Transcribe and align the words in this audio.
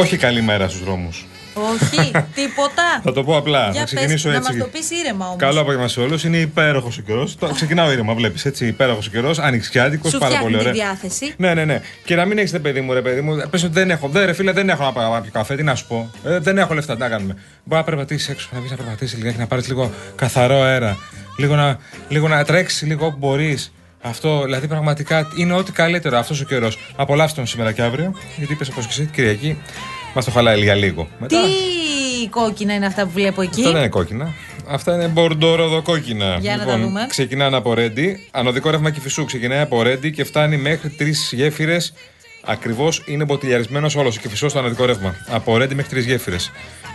Όχι 0.00 0.16
καλημέρα 0.16 0.68
στους 0.68 0.84
δρόμους. 0.84 1.26
Όχι, 1.54 2.10
τίποτα. 2.40 3.00
Θα 3.02 3.12
το 3.12 3.24
πω 3.24 3.36
απλά. 3.36 3.68
Για 3.70 3.80
θα 3.80 3.84
ξεκινήσω 3.86 4.28
πες, 4.28 4.36
έτσι. 4.36 4.50
Να 4.52 4.58
μας 4.58 4.66
το 4.72 4.78
πεις 4.78 4.90
ήρεμα 4.90 5.24
όμως. 5.26 5.36
Καλό 5.38 5.60
απόγευμα 5.60 5.88
σε 5.88 6.00
όλους. 6.00 6.24
Είναι 6.24 6.36
υπέροχος 6.36 6.98
ο 6.98 7.02
καιρός. 7.02 7.36
Ξεκινάω 7.54 7.92
ήρεμα, 7.92 8.14
βλέπεις 8.14 8.44
έτσι. 8.44 8.66
Υπέροχος 8.66 9.06
ο 9.06 9.10
καιρός. 9.10 9.38
Ανοιξιάτικος, 9.38 10.10
Σου 10.10 10.18
πάρα 10.18 10.38
πολύ 10.38 10.54
φτιάχνει 10.56 10.72
τη 10.72 10.80
ωραία. 10.80 10.94
διάθεση. 10.98 11.34
Ναι, 11.36 11.54
ναι, 11.54 11.64
ναι. 11.64 11.80
Και 12.04 12.14
να 12.14 12.24
μην 12.24 12.38
έχεις 12.38 12.60
παιδί 12.60 12.80
μου, 12.80 12.92
ρε 12.92 13.02
παιδί 13.02 13.20
μου. 13.20 13.42
Πες 13.50 13.62
ότι 13.62 13.72
δεν 13.72 13.90
έχω. 13.90 14.08
Δεν, 14.08 14.26
ρε 14.26 14.32
φίλε, 14.32 14.52
δεν 14.52 14.68
έχω 14.68 14.84
να 14.84 14.92
πάω 14.92 15.12
να 15.12 15.20
πιω 15.20 15.30
καφέ. 15.32 15.56
Τι 15.56 15.62
να 15.62 15.74
σου 15.74 15.86
πω. 15.86 16.10
Ε, 16.24 16.38
δεν 16.38 16.58
έχω 16.58 16.74
λεφτά. 16.74 16.94
Τι 16.94 17.00
να 17.00 17.08
κάνουμε. 17.08 17.34
Μπορεί 17.64 17.80
να 17.80 17.84
περπατήσεις 17.84 18.28
έξω, 18.28 18.48
να 18.52 18.60
βγει 18.60 18.70
να 18.70 18.76
περπατήσεις 18.76 19.18
λιγάκι, 19.18 19.38
να 19.38 19.46
πάρεις 19.46 19.68
λίγο 19.68 19.90
καθαρό 20.14 20.62
αέρα. 20.62 20.96
Λίγο 21.38 21.54
να, 21.56 21.78
λίγο 22.08 22.28
να 22.28 22.44
τρέξεις 22.44 22.82
λίγο 22.82 23.06
όπου 23.06 23.16
μπορείς. 23.18 23.72
Αυτό 24.00 24.42
δηλαδή 24.42 24.66
πραγματικά 24.66 25.28
είναι 25.36 25.52
ό,τι 25.52 25.72
καλύτερο 25.72 26.18
αυτός 26.18 26.40
ο 26.40 26.44
καιρός. 26.44 26.78
Απολαύστε 26.96 27.36
τον 27.36 27.46
σήμερα 27.46 27.72
και 27.72 27.82
αύριο. 27.82 28.14
Γιατί 28.36 28.52
είπες 28.52 28.68
όπως 28.68 28.86
και 28.86 28.92
εσύ, 28.92 29.10
Κυριακή, 29.12 29.58
μας 30.14 30.24
το 30.24 30.30
χαλάει 30.30 30.62
για 30.62 30.74
λίγο. 30.74 31.08
Μετά, 31.18 31.36
Τι 31.36 32.28
κόκκινα 32.28 32.74
είναι 32.74 32.86
αυτά 32.86 33.04
που 33.04 33.10
βλέπω 33.10 33.42
εκεί; 33.42 33.60
αυτά 33.60 33.70
δεν 33.72 33.80
είναι 33.80 33.88
κόκκινα. 33.88 34.32
Αυτά 34.68 34.94
είναι 34.94 35.06
μπορντοροδοκόκκινα. 35.06 36.38
Για 36.40 36.56
να 36.56 36.64
τα 36.64 36.72
λοιπόν, 36.72 36.88
δούμε. 36.88 37.06
ξεκινάνε 37.08 37.56
από 37.56 37.74
Ρέντι. 37.74 38.28
Ανωδικό 38.30 38.70
ρεύμα 38.70 38.90
Κυφισού 38.90 39.24
ξεκινάει 39.24 39.60
από 39.60 39.82
Ρέντι 39.82 40.10
και 40.10 40.24
φτάνει 40.24 40.56
μέχρι 40.56 40.90
τρεις 40.90 41.32
γέφυρες. 41.32 41.92
Ακριβώς 42.44 43.02
είναι 43.06 43.24
μποτιλιαρισμένος 43.24 43.96
όλος 43.96 44.16
ο 44.16 44.20
Κυφισός 44.20 44.50
στο 44.50 44.60
ανωδικό 44.60 44.84
ρεύμα. 44.84 45.14
Από 45.28 45.56
Ρέντι 45.56 45.74
μέχρι 45.74 45.90
τρεις 45.90 46.04
γέφυρες. 46.04 46.50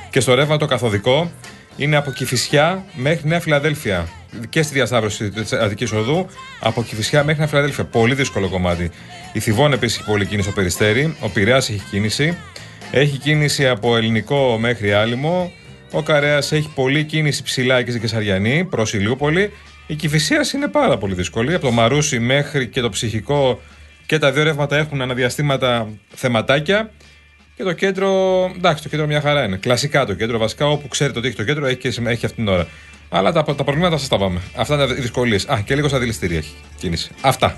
Και 0.09 0.19
στο 0.19 0.33
ρεύμα 0.33 0.57
το 0.57 0.65
καθοδικό 0.65 1.31
είναι 1.77 1.95
από 1.95 2.11
Κυφισιά 2.11 2.85
μέχρι 2.93 3.27
Νέα 3.27 3.39
Φιλαδέλφια. 3.39 4.07
Και 4.49 4.61
στη 4.61 4.73
διασταύρωση 4.73 5.29
της 5.29 5.53
Αττικής 5.53 5.91
Οδού, 5.91 6.27
από 6.59 6.83
Κυφισιά 6.83 7.23
μέχρι 7.23 7.39
Νέα 7.39 7.47
Φιλαδέλφια. 7.47 7.83
Πολύ 7.83 8.13
δύσκολο 8.13 8.49
κομμάτι. 8.49 8.89
Η 9.33 9.39
Θιβόν 9.39 9.73
επίσης 9.73 9.97
έχει 9.97 10.05
πολύ 10.05 10.25
κίνηση 10.25 10.47
στο 10.47 10.55
Περιστέρι. 10.55 11.15
Ο 11.19 11.29
Πειραιά 11.29 11.55
έχει 11.55 11.81
κίνηση. 11.89 12.37
Έχει 12.91 13.17
κίνηση 13.17 13.67
από 13.67 13.97
Ελληνικό 13.97 14.57
μέχρι 14.59 14.93
Άλυμο. 14.93 15.51
Ο 15.91 16.01
Καρέας 16.01 16.51
έχει 16.51 16.69
πολλή 16.75 17.03
κίνηση 17.03 17.43
ψηλά 17.43 17.81
και 17.81 17.89
στην 17.89 18.01
Κεσαριανή 18.01 18.63
προς 18.69 18.93
Ηλιούπολη. 18.93 19.51
Η 19.87 19.95
Κυφυσίας 19.95 20.53
είναι 20.53 20.67
πάρα 20.67 20.97
πολύ 20.97 21.13
δύσκολη. 21.13 21.53
Από 21.53 21.65
το 21.65 21.71
Μαρούσι 21.71 22.19
μέχρι 22.19 22.67
και 22.67 22.81
το 22.81 22.89
ψυχικό 22.89 23.61
και 24.05 24.19
τα 24.19 24.31
δύο 24.31 24.43
ρεύματα 24.43 24.77
έχουν 24.77 25.01
αναδιαστήματα 25.01 25.87
θεματάκια. 26.15 26.91
Και 27.55 27.63
το 27.63 27.73
κέντρο, 27.73 28.09
εντάξει, 28.57 28.83
το 28.83 28.89
κέντρο 28.89 29.05
μια 29.05 29.21
χαρά 29.21 29.43
είναι. 29.43 29.57
Κλασικά 29.57 30.05
το 30.05 30.13
κέντρο, 30.13 30.37
βασικά 30.37 30.67
όπου 30.67 30.87
ξέρετε 30.87 31.19
ότι 31.19 31.27
έχει 31.27 31.37
το 31.37 31.43
κέντρο 31.43 31.65
έχει, 31.65 31.77
και, 31.77 31.91
σημαία- 31.91 32.11
έχει 32.13 32.25
αυτή 32.25 32.37
την 32.37 32.47
ώρα. 32.47 32.67
Αλλά 33.09 33.31
τα, 33.31 33.43
τα 33.43 33.63
προβλήματα 33.63 33.97
σας 33.97 34.07
τα 34.07 34.17
πάμε. 34.17 34.41
Αυτά 34.55 34.73
είναι 34.73 34.83
οι 34.83 35.01
δυσκολίες. 35.01 35.47
Α, 35.47 35.61
και 35.65 35.75
λίγος 35.75 35.89
στα 35.89 35.99
δηληστήρια 35.99 36.37
έχει 36.37 36.53
κίνηση. 36.77 37.11
Αυτά. 37.21 37.57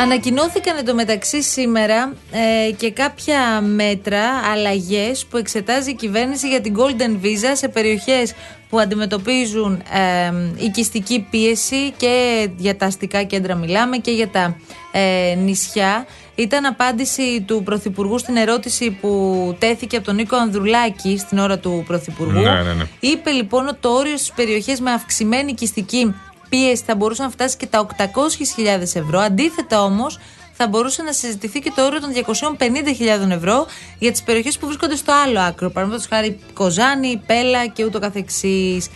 Ανακοινώθηκαν 0.00 0.76
εντωμεταξύ 0.76 1.42
σήμερα 1.42 2.12
ε, 2.30 2.72
και 2.72 2.90
κάποια 2.90 3.60
μέτρα, 3.60 4.22
αλλαγές 4.52 5.26
που 5.26 5.36
εξετάζει 5.36 5.90
η 5.90 5.94
κυβέρνηση 5.94 6.48
για 6.48 6.60
την 6.60 6.76
Golden 6.76 7.24
Visa 7.24 7.52
σε 7.52 7.68
περιοχές 7.68 8.32
που 8.68 8.80
αντιμετωπίζουν 8.80 9.82
ε, 9.92 10.64
οικιστική 10.64 11.26
πίεση 11.30 11.90
και 11.96 12.48
για 12.56 12.76
τα 12.76 12.86
αστικά 12.86 13.22
κέντρα 13.22 13.54
μιλάμε 13.54 13.96
και 13.96 14.10
για 14.10 14.28
τα 14.28 14.56
ε, 14.92 15.34
νησιά. 15.34 16.06
Ήταν 16.34 16.64
απάντηση 16.64 17.40
του 17.46 17.62
Πρωθυπουργού 17.62 18.18
στην 18.18 18.36
ερώτηση 18.36 18.90
που 18.90 19.56
τέθηκε 19.58 19.96
από 19.96 20.06
τον 20.06 20.14
Νίκο 20.14 20.36
Ανδρουλάκη 20.36 21.18
στην 21.18 21.38
ώρα 21.38 21.58
του 21.58 21.84
Πρωθυπουργού. 21.86 22.40
Ναι, 22.40 22.62
ναι, 22.62 22.72
ναι. 22.72 22.84
Είπε 23.00 23.30
λοιπόν 23.30 23.68
ότι 23.68 23.78
το 23.80 23.88
όριο 23.88 24.16
στις 24.16 24.32
περιοχές 24.32 24.80
με 24.80 24.90
αυξημένη 24.90 25.50
οικιστική 25.50 26.14
πίεση 26.50 26.82
θα 26.86 26.94
μπορούσε 26.94 27.22
να 27.22 27.30
φτάσει 27.30 27.56
και 27.56 27.66
τα 27.66 27.86
800.000 27.98 28.80
ευρώ. 28.80 29.18
Αντίθετα 29.18 29.82
όμως, 29.82 30.18
θα 30.52 30.68
μπορούσε 30.68 31.02
να 31.02 31.12
συζητηθεί 31.12 31.60
και 31.60 31.72
το 31.74 31.84
όριο 31.84 32.00
των 32.00 32.10
250.000 32.58 33.30
ευρώ 33.30 33.66
για 33.98 34.10
τις 34.10 34.22
περιοχές 34.22 34.58
που 34.58 34.66
βρίσκονται 34.66 34.96
στο 34.96 35.12
άλλο 35.24 35.40
άκρο. 35.40 35.70
Παραδείγματος 35.70 36.08
χάρη 36.08 36.38
Κοζάνη, 36.52 37.22
Πέλα 37.26 37.66
και 37.66 37.84
ούτω 37.84 37.98
καθεξής. 37.98 38.88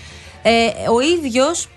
Ε, 0.42 0.68
ο 0.94 1.00
ίδιος 1.00 1.68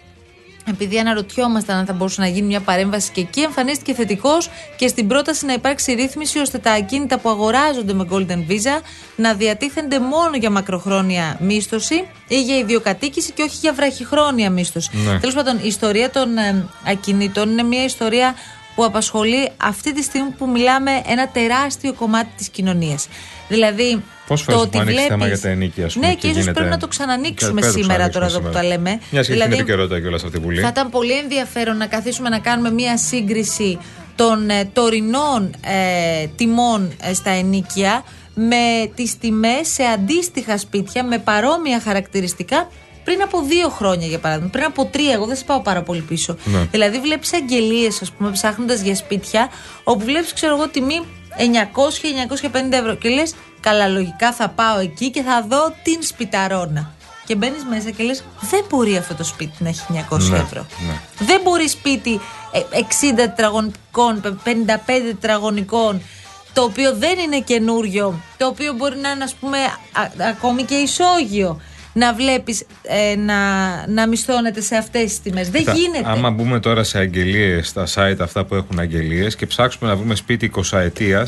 επειδή 0.69 0.99
αναρωτιόμασταν 0.99 1.77
αν 1.77 1.85
θα 1.85 1.93
μπορούσε 1.93 2.21
να 2.21 2.27
γίνει 2.27 2.47
μια 2.47 2.59
παρέμβαση 2.59 3.11
και 3.11 3.21
εκεί, 3.21 3.41
εμφανίστηκε 3.41 3.93
θετικός 3.93 4.49
και 4.75 4.87
στην 4.87 5.07
πρόταση 5.07 5.45
να 5.45 5.53
υπάρξει 5.53 5.93
ρύθμιση 5.93 6.39
ώστε 6.39 6.57
τα 6.57 6.71
ακίνητα 6.71 7.19
που 7.19 7.29
αγοράζονται 7.29 7.93
με 7.93 8.07
Golden 8.11 8.51
Visa 8.51 8.81
να 9.15 9.33
διατίθενται 9.33 9.99
μόνο 9.99 10.35
για 10.35 10.49
μακροχρόνια 10.49 11.37
μίσθωση 11.39 12.07
ή 12.27 12.41
για 12.41 12.57
ιδιοκατοίκηση 12.57 13.31
και 13.31 13.41
όχι 13.41 13.57
για 13.61 13.73
βραχυχρόνια 13.73 14.49
μίσθωση. 14.49 14.89
Ναι. 14.93 15.19
Τέλος 15.19 15.35
πάντων, 15.35 15.57
η 15.57 15.67
ιστορία 15.67 16.09
των 16.09 16.37
ε, 16.37 16.69
ακινήτων 16.87 17.49
είναι 17.49 17.63
μια 17.63 17.83
ιστορία 17.83 18.35
που 18.75 18.85
απασχολεί 18.85 19.51
αυτή 19.57 19.93
τη 19.93 20.03
στιγμή 20.03 20.29
που 20.29 20.49
μιλάμε 20.49 21.01
ένα 21.05 21.27
τεράστιο 21.27 21.93
κομμάτι 21.93 22.29
της 22.37 22.49
κοινωνίας. 22.49 23.07
Δηλαδή, 23.47 24.03
Πόσες 24.27 24.45
φορές 24.45 24.61
έχουμε 24.63 24.81
ανοίξει 24.81 25.05
θέμα 25.07 25.27
για 25.27 25.39
τα 25.39 25.49
ενίκια, 25.49 25.85
ας 25.85 25.93
πούμε. 25.93 26.07
Ναι, 26.07 26.13
και, 26.13 26.27
ίσως 26.27 26.37
γίνεται- 26.39 26.53
πρέπει 26.53 26.69
να 26.69 26.77
το 26.77 26.87
ξανανοίξουμε 26.87 27.51
Πρέπει 27.61 27.65
να 27.67 27.73
το 27.73 27.79
σήμερα 27.81 28.09
τώρα 28.09 28.25
εδώ 28.25 28.39
ξανανοίξουμε 28.39 28.49
που 28.49 28.53
τα 28.53 28.59
σήμερα. 28.61 28.91
λέμε. 28.91 29.09
Μιας 29.11 29.25
και 29.27 29.33
Δηλαδή, 29.33 29.51
έχει 29.53 29.61
την 29.63 29.71
επικαιρότητα 29.71 29.99
κιόλας 30.01 30.23
αυτή 30.23 30.37
η 30.37 30.39
Βουλή. 30.39 30.61
θα 30.61 30.67
ήταν 30.67 30.89
πολύ 30.89 31.11
ενδιαφέρον 31.17 31.77
να 31.77 31.85
καθίσουμε 31.87 32.29
να 32.29 32.39
κάνουμε 32.39 32.71
μία 32.71 32.97
σύγκριση 32.97 33.77
των 34.15 34.49
ε, 34.49 34.65
τωρινών 34.73 35.55
ε, 35.61 36.27
τιμών 36.35 36.91
ε, 37.01 37.13
στα 37.13 37.29
ενίκια 37.29 38.03
με 38.33 38.91
τις 38.95 39.17
τιμές 39.17 39.67
σε 39.67 39.83
αντίστοιχα 39.83 40.57
σπίτια 40.57 41.03
με 41.03 41.17
παρόμοια 41.17 41.81
χαρακτηριστικά 41.81 42.67
πριν 43.03 43.21
από 43.21 43.41
δύο 43.41 43.69
χρόνια 43.69 44.07
για 44.07 44.19
παράδειγμα. 44.19 44.49
Πριν 44.49 44.63
από 44.63 44.85
τρία, 44.85 45.13
εγώ 45.13 45.25
δεν 45.25 45.35
σε 45.35 45.43
πάω 45.43 45.61
πάρα 45.61 45.81
πολύ 45.81 46.01
πίσω. 46.01 46.37
Ναι. 46.43 46.67
Δηλαδή 46.71 46.99
βλέπεις 46.99 47.33
αγγελίες 47.33 48.01
ας 48.01 48.11
πούμε 48.11 48.31
ψάχνοντας 48.31 48.81
για 48.81 48.95
σπίτια 48.95 49.49
όπου 49.83 50.05
βλέπεις 50.05 50.33
ξέρω 50.33 50.55
εγώ 50.55 50.67
τιμή 50.67 51.01
900-950 51.37 52.71
ευρώ 52.71 52.95
και 52.95 53.09
λες 53.09 53.33
καλά 53.59 53.87
λογικά 53.87 54.31
θα 54.33 54.49
πάω 54.49 54.79
εκεί 54.79 55.09
και 55.11 55.21
θα 55.21 55.45
δω 55.49 55.73
την 55.83 56.03
σπιταρόνα. 56.03 56.91
Και 57.25 57.35
μπαίνεις 57.35 57.63
μέσα 57.69 57.89
και 57.89 58.03
λες: 58.03 58.23
Δεν 58.49 58.65
μπορεί 58.69 58.97
αυτό 58.97 59.13
το 59.15 59.23
σπίτι 59.23 59.63
να 59.63 59.69
έχει 59.69 59.81
900 60.09 60.17
Ναι, 60.29 60.37
ευρώ. 60.37 60.65
ναι. 60.87 60.99
Δεν 61.25 61.41
μπορεί 61.43 61.67
σπίτι 61.69 62.19
ε, 62.51 62.59
60 63.11 63.15
τετραγωνικών, 63.15 64.39
55 64.45 64.79
τετραγωνικών, 64.85 66.01
το 66.53 66.63
οποίο 66.63 66.93
δεν 66.95 67.19
είναι 67.19 67.39
καινούριο, 67.39 68.19
το 68.37 68.47
οποίο 68.47 68.73
μπορεί 68.73 68.97
να 68.97 69.09
είναι, 69.09 69.23
ας 69.23 69.33
πούμε, 69.33 69.57
α- 69.91 70.27
ακόμη 70.29 70.63
και 70.63 70.75
ισόγειο. 70.75 71.61
Να 71.97 72.13
βλέπεις 72.13 72.65
να, 73.17 73.37
να 73.87 74.07
μισθώνεται 74.07 74.61
σε 74.61 74.75
αυτές 74.75 75.03
τις 75.03 75.21
τιμές. 75.21 75.49
Δεν 75.49 75.61
Κοίτα, 75.61 75.73
γίνεται. 75.73 76.09
Άμα 76.09 76.29
μπούμε 76.29 76.59
τώρα 76.59 76.83
σε 76.83 76.97
αγγελίες, 76.97 77.67
στα 77.67 77.87
site 77.93 78.19
αυτά 78.19 78.45
που 78.45 78.55
έχουν 78.55 78.79
αγγελίες 78.79 79.35
και 79.35 79.45
ψάξουμε 79.45 79.89
να 79.89 79.95
βρούμε 79.95 80.15
σπίτι 80.15 80.51
20 80.71 80.77
ετία. 80.77 81.27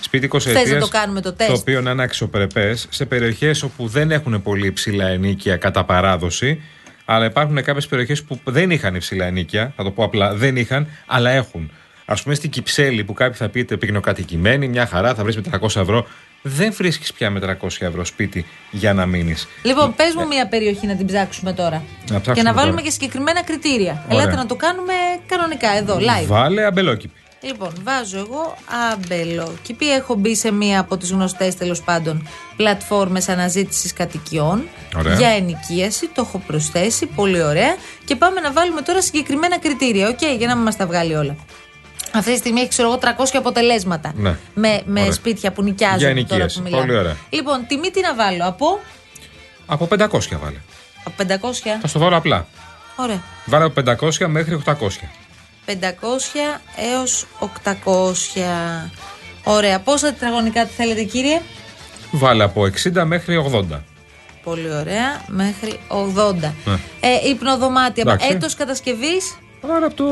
Σπίτι 0.00 0.28
20 0.32 0.38
Θες 0.40 0.54
να 0.54 0.60
ετίας, 0.60 0.80
το 0.80 0.88
κάνουμε 0.88 1.20
το 1.20 1.32
τεστ; 1.32 1.50
Το 1.50 1.56
οποίο 1.56 1.80
να 1.80 1.90
είναι 1.90 2.02
αξιοπρεπές 2.02 2.86
σε 2.90 3.04
περιοχές 3.04 3.62
όπου 3.62 3.86
δεν 3.86 4.10
έχουν 4.10 4.42
πολύ 4.42 4.66
υψηλά 4.66 5.08
ενίκια 5.08 5.56
κατά 5.56 5.84
παράδοση. 5.84 6.62
Αλλά 7.04 7.24
υπάρχουν 7.24 7.62
κάποιες 7.62 7.86
περιοχές 7.86 8.22
που 8.22 8.38
δεν 8.44 8.70
είχαν 8.70 8.94
υψηλά 8.94 9.26
ενίκια. 9.26 9.72
Θα 9.76 9.84
το 9.84 9.90
πω 9.90 10.04
απλά, 10.04 10.34
δεν 10.34 10.56
είχαν, 10.56 10.86
αλλά 11.06 11.30
έχουν. 11.30 11.70
Α 12.12 12.22
πούμε 12.22 12.34
στην 12.34 12.50
Κυψέλη 12.50 13.04
που 13.04 13.12
κάποιοι 13.12 13.36
θα 13.36 13.48
πείτε 13.48 13.76
πυκνοκατοικημένη, 13.76 14.68
μια 14.68 14.86
χαρά, 14.86 15.14
θα 15.14 15.22
βρεις 15.22 15.36
με 15.36 15.42
300 15.60 15.80
ευρώ. 15.80 16.06
Δεν 16.42 16.72
βρίσκεις 16.72 17.12
πια 17.12 17.30
με 17.30 17.40
300 17.40 17.66
ευρώ 17.78 18.04
σπίτι 18.04 18.46
για 18.70 18.92
να 18.94 19.06
μείνεις. 19.06 19.48
Λοιπόν, 19.62 19.94
πες 19.94 20.14
μου 20.14 20.26
μια 20.26 20.48
περιοχή 20.48 20.86
να 20.86 20.96
την 20.96 21.06
ψάξουμε 21.06 21.52
τώρα. 21.52 21.82
ψάξουμε 22.04 22.34
και 22.34 22.42
να 22.42 22.52
βάλουμε 22.52 22.72
τώρα. 22.72 22.82
και 22.82 22.90
συγκεκριμένα 22.90 23.42
κριτήρια. 23.44 24.04
Ωραία. 24.06 24.22
Ελάτε 24.22 24.36
να 24.36 24.46
το 24.46 24.54
κάνουμε 24.54 24.92
κανονικά 25.26 25.76
εδώ, 25.76 25.96
live. 25.96 26.26
Βάλε 26.26 26.64
Αμπελόκηποι. 26.64 27.14
Λοιπόν, 27.40 27.72
βάζω 27.84 28.18
εγώ 28.18 28.56
Αμπελόκηποι. 28.92 29.92
Έχω 29.92 30.14
μπει 30.14 30.36
σε 30.36 30.52
μία 30.52 30.80
από 30.80 30.96
τις 30.96 31.10
γνωστές 31.10 31.56
τέλος 31.56 31.82
πάντων 31.82 32.28
πλατφόρμες 32.56 33.28
αναζήτησης 33.28 33.92
κατοικιών 33.92 34.62
Ωραία. 34.96 35.14
για 35.14 35.28
ενοικίαση. 35.28 36.08
Το 36.14 36.24
έχω 36.26 36.42
προσθέσει, 36.46 37.06
πολύ 37.06 37.42
ωραία. 37.42 37.76
Και 38.04 38.16
πάμε 38.16 38.40
να 38.40 38.52
βάλουμε 38.52 38.80
τώρα 38.80 39.02
συγκεκριμένα 39.02 39.58
κριτήρια, 39.58 40.08
οκ, 40.08 40.22
για 40.38 40.46
να 40.46 40.54
μην 40.54 40.64
μας 40.64 40.76
τα 40.76 40.86
βγάλει 40.86 41.14
όλα. 41.14 41.36
Αυτή 42.12 42.30
τη 42.32 42.36
στιγμή 42.38 42.60
έχει 42.60 42.68
ξέρω 42.68 42.88
εγώ 42.88 42.98
300 43.02 43.24
αποτελέσματα. 43.34 44.12
Ναι. 44.16 44.36
Με, 44.54 44.82
με 44.84 45.00
Ωραία. 45.00 45.12
σπίτια 45.12 45.52
που 45.52 45.62
νοικιάζουν 45.62 45.98
Για 45.98 46.08
τώρα 46.08 46.18
ενοικίαση. 46.18 46.56
που 46.56 46.62
μιλάμε. 46.62 46.84
Πολύ 46.86 46.98
ωραία. 46.98 47.16
Λοιπόν, 47.30 47.66
τιμή 47.66 47.90
τι 47.90 48.00
να 48.00 48.14
βάλω, 48.14 48.46
από, 48.46 48.80
Από 49.66 49.88
500 49.90 49.98
βάλε. 50.42 50.58
από 51.04 51.14
500. 51.50 51.78
Θα 51.80 51.88
στο 51.88 51.98
βάλω 51.98 52.16
απλά. 52.16 52.46
Ωραία. 52.96 53.22
Βάλε 53.44 53.64
από 53.64 53.82
500 54.00 54.26
μέχρι 54.26 54.62
800. 54.66 54.72
500 55.66 55.72
έως 56.94 57.26
800. 57.64 58.90
Ωραία. 59.44 59.80
Πόσα 59.80 60.12
τετραγωνικά 60.12 60.66
θέλετε 60.66 61.02
κύριε; 61.02 61.40
Βάλε 62.10 62.44
από 62.44 62.62
60 62.94 63.02
μέχρι 63.04 63.44
80. 63.70 63.80
Πολύ 64.44 64.74
ωραία. 64.74 65.22
Μέχρι 65.26 65.80
80. 65.88 66.34
Ναι. 66.64 66.78
Ε, 67.00 67.28
υπνοδωμάτια. 67.28 68.02
Εντάξει. 68.06 68.26
Έτος 68.30 68.54
κατασκευής; 68.54 69.38
Άρα 69.76 69.86
από 69.86 69.94
το 69.94 70.04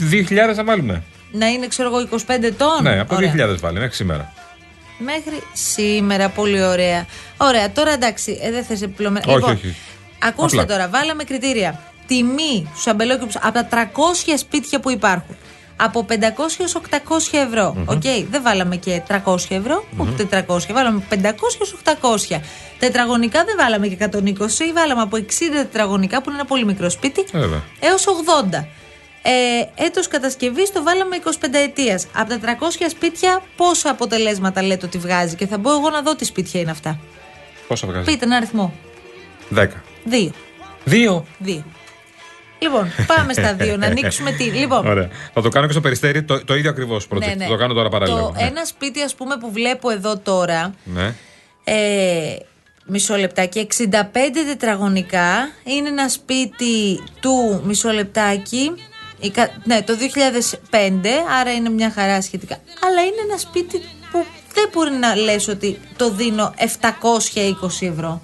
2000 0.00 0.54
θα 0.54 0.64
βάλουμε. 0.64 1.02
να 1.32 1.46
είναι, 1.46 1.66
ξέρω 1.66 1.88
εγώ, 1.88 2.08
25 2.10 2.42
ετών. 2.42 2.82
Ναι, 2.82 3.00
από 3.00 3.08
το 3.08 3.14
Ωραία. 3.16 3.32
2000 3.54 3.56
βάλει 3.60 3.78
μέχρι 3.78 3.94
σήμερα. 3.94 4.32
Μέχρι 4.98 5.42
σήμερα, 5.52 6.28
πολύ 6.28 6.62
ωραία. 6.64 7.06
Ωραία, 7.36 7.70
τώρα 7.72 7.92
εντάξει, 7.92 8.38
ε, 8.42 8.50
δεν 8.50 8.64
θες 8.64 8.82
επιπλωμένα. 8.82 9.24
Όχι, 9.32 9.50
όχι. 9.50 9.74
Ακούστε 10.22 10.60
Απλά. 10.60 10.76
τώρα, 10.76 10.88
βάλαμε 10.88 11.24
κριτήρια. 11.24 11.80
Τιμή 12.06 12.68
στους 12.72 12.86
Αμπελόκηπους 12.86 13.36
από 13.36 13.52
τα 13.52 13.66
300 13.70 14.36
σπίτια 14.38 14.80
που 14.80 14.90
υπάρχουν. 14.90 15.36
Από 15.76 16.04
500 16.08 16.14
έως 16.60 16.74
800 16.74 17.38
ευρώ. 17.38 17.76
Οκ, 17.86 18.02
δεν 18.30 18.42
βάλαμε 18.42 18.76
και 18.76 19.02
300 19.08 19.54
ευρώ, 19.54 19.84
ούτε 19.96 20.24
400. 20.24 20.72
Βάλαμε 20.72 21.02
500 21.10 21.14
έως 21.58 21.72
800. 21.72 22.40
Τετραγωνικά 22.78 23.44
δεν 23.44 23.54
βάλαμε 23.58 23.86
και 23.88 23.94
120, 23.94 24.72
βάλαμε 24.74 25.02
από 25.02 25.16
60 25.16 25.22
τετραγωνικά 25.52 26.22
που 26.22 26.28
είναι 26.30 26.38
ένα 26.38 26.48
πολύ 26.48 26.64
μικρό 26.64 26.90
σπίτι, 26.90 27.24
Ε, 27.32 27.38
βέβαια. 27.38 27.62
έως 27.80 28.04
80. 28.06 28.66
Ε, 29.28 29.84
έτος 29.84 30.08
κατασκευής 30.08 30.72
το 30.72 30.82
βάλαμε 30.82 31.16
25 31.16 31.30
ετίας. 31.52 32.06
Από 32.12 32.28
τα 32.28 32.38
300 32.38 32.86
σπίτια 32.90 33.42
πόσα 33.56 33.90
αποτελέσματα 33.90 34.62
λέτε 34.62 34.86
ότι 34.86 34.98
βγάζει; 34.98 35.34
Και 35.36 35.46
θα 35.46 35.58
μπω 35.58 35.70
εγώ 35.72 35.90
να 35.90 36.02
δω 36.02 36.16
τι 36.16 36.24
σπίτια 36.24 36.60
είναι 36.60 36.70
αυτά. 36.70 36.98
Πόσα 37.68 37.86
βγάζει; 37.86 38.04
Πείτε 38.04 38.24
ένα 38.24 38.36
αριθμό. 38.36 38.72
10. 39.54 39.66
Δύο. 40.04 40.30
Δύο; 40.84 41.26
Δύο. 41.38 41.64
Λοιπόν, 42.58 42.90
πάμε 43.06 43.32
στα 43.32 43.54
δύο, 43.54 43.76
να 43.76 43.86
ανοίξουμε 43.96 44.30
τι. 44.30 44.44
Λοιπόν, 44.44 44.86
Ωραία. 44.86 45.08
Θα 45.34 45.42
το 45.42 45.48
κάνω 45.48 45.66
και 45.66 45.72
στο 45.72 45.80
περιστέρι 45.80 46.22
το, 46.22 46.44
το 46.44 46.54
ίδιο 46.56 46.70
ακριβώς 46.70 47.06
project. 47.12 47.18
ναι, 47.18 47.34
ναι. 47.36 47.44
Θα 47.44 47.50
το 47.50 47.56
κάνω 47.56 47.74
τώρα 47.74 47.88
παράλληλα. 47.88 48.18
Το 48.20 48.32
Ναι. 48.36 48.42
ένα 48.46 48.64
σπίτι, 48.64 49.02
ας 49.02 49.14
πούμε, 49.14 49.36
που 49.36 49.50
βλέπω 49.52 49.90
εδώ 49.90 50.18
τώρα, 50.18 50.74
Ναι. 50.84 51.14
ε, 51.64 52.36
μισό 52.86 53.16
λεπτάκι, 53.16 53.58
65 53.58 54.44
τετραγωνικά, 54.46 55.48
είναι 55.64 55.88
ένα 55.88 56.08
σπίτι 56.08 57.02
του, 57.20 57.62
μισό 57.64 57.90
λεπτάκι, 57.90 58.56
η 58.56 58.68
κα- 58.68 58.82
ναι, 59.64 59.82
το 59.82 59.96
2005, 60.70 60.78
άρα 61.40 61.52
είναι 61.52 61.68
μια 61.68 61.90
χαρά 61.90 62.22
σχετικά. 62.22 62.58
Αλλά 62.86 63.00
είναι 63.00 63.20
ένα 63.28 63.38
σπίτι 63.38 63.78
που 64.10 64.24
δεν 64.54 64.68
μπορεί 64.72 64.90
να 64.90 65.16
λες 65.16 65.48
ότι 65.48 65.80
το 65.96 66.10
δίνω 66.10 66.54
720 66.58 66.64
ευρώ. 67.80 68.20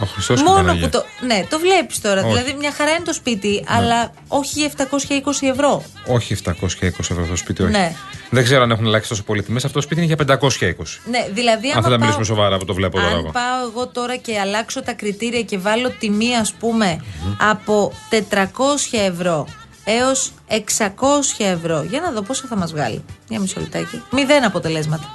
Ο 0.00 0.04
Χριστός 0.06 0.36
και 0.36 0.42
η 0.42 0.44
Μόνο 0.46 0.56
Παναγία. 0.60 0.88
που 0.88 0.98
το. 0.98 1.04
Ναι, 1.26 1.46
το 1.50 1.58
βλέπεις 1.58 2.00
τώρα. 2.00 2.20
Όχι. 2.20 2.28
Δηλαδή, 2.28 2.54
μια 2.58 2.72
χαρά 2.72 2.90
είναι 2.90 3.04
το 3.04 3.12
σπίτι, 3.12 3.64
αλλά 3.68 4.10
όχι 4.28 4.62
720 4.62 5.46
ευρώ. 5.50 5.82
Όχι 6.06 6.32
720 6.32 7.10
ευρώ 7.10 7.26
το 7.28 7.36
σπίτι, 7.36 7.62
όχι. 7.62 7.70
Ναι. 7.72 7.92
Δεν 8.30 8.44
ξέρω 8.44 8.62
αν 8.62 8.70
έχουν 8.70 8.86
αλλάξει 8.86 9.08
τόσο 9.08 9.22
πολύ 9.22 9.42
τιμές. 9.42 9.64
Αυτό 9.64 9.76
το 9.78 9.84
σπίτι 9.84 10.00
είναι 10.04 10.14
για 10.14 10.16
520. 10.16 11.00
Ναι, 11.10 11.26
δηλαδή, 11.32 11.70
Αν 11.70 11.72
άμα 11.72 11.82
θέλετε 11.82 11.88
να 11.88 11.88
πάω- 11.88 11.98
μιλήσουμε 11.98 12.24
σοβαρά, 12.24 12.58
που 12.58 12.64
το 12.64 12.74
βλέπω 12.74 12.96
τώρα 12.96 13.10
Αν 13.12 13.18
εγώ. 13.18 13.30
πάω 13.30 13.68
εγώ 13.70 13.86
τώρα 13.88 14.16
και 14.16 14.38
αλλάξω 14.40 14.82
τα 14.82 14.92
κριτήρια 14.92 15.42
και 15.42 15.58
βάλω 15.58 15.90
τιμή, 15.90 16.36
ας 16.36 16.52
πούμε, 16.52 17.04
από 17.38 17.92
400 18.08 18.98
ευρώ 18.98 19.46
έως 19.84 20.32
600 20.46 21.44
ευρώ. 21.44 21.82
Για 21.82 22.00
να 22.00 22.10
δω 22.10 22.22
πόσο 22.22 22.46
θα 22.46 22.56
μας 22.56 22.72
βγάλει. 22.72 23.04
Για 23.28 23.40
μισό 23.40 23.60
λεπτάκι. 23.60 24.02
Μηδέν 24.10 24.44
αποτελέσματα. 24.44 25.10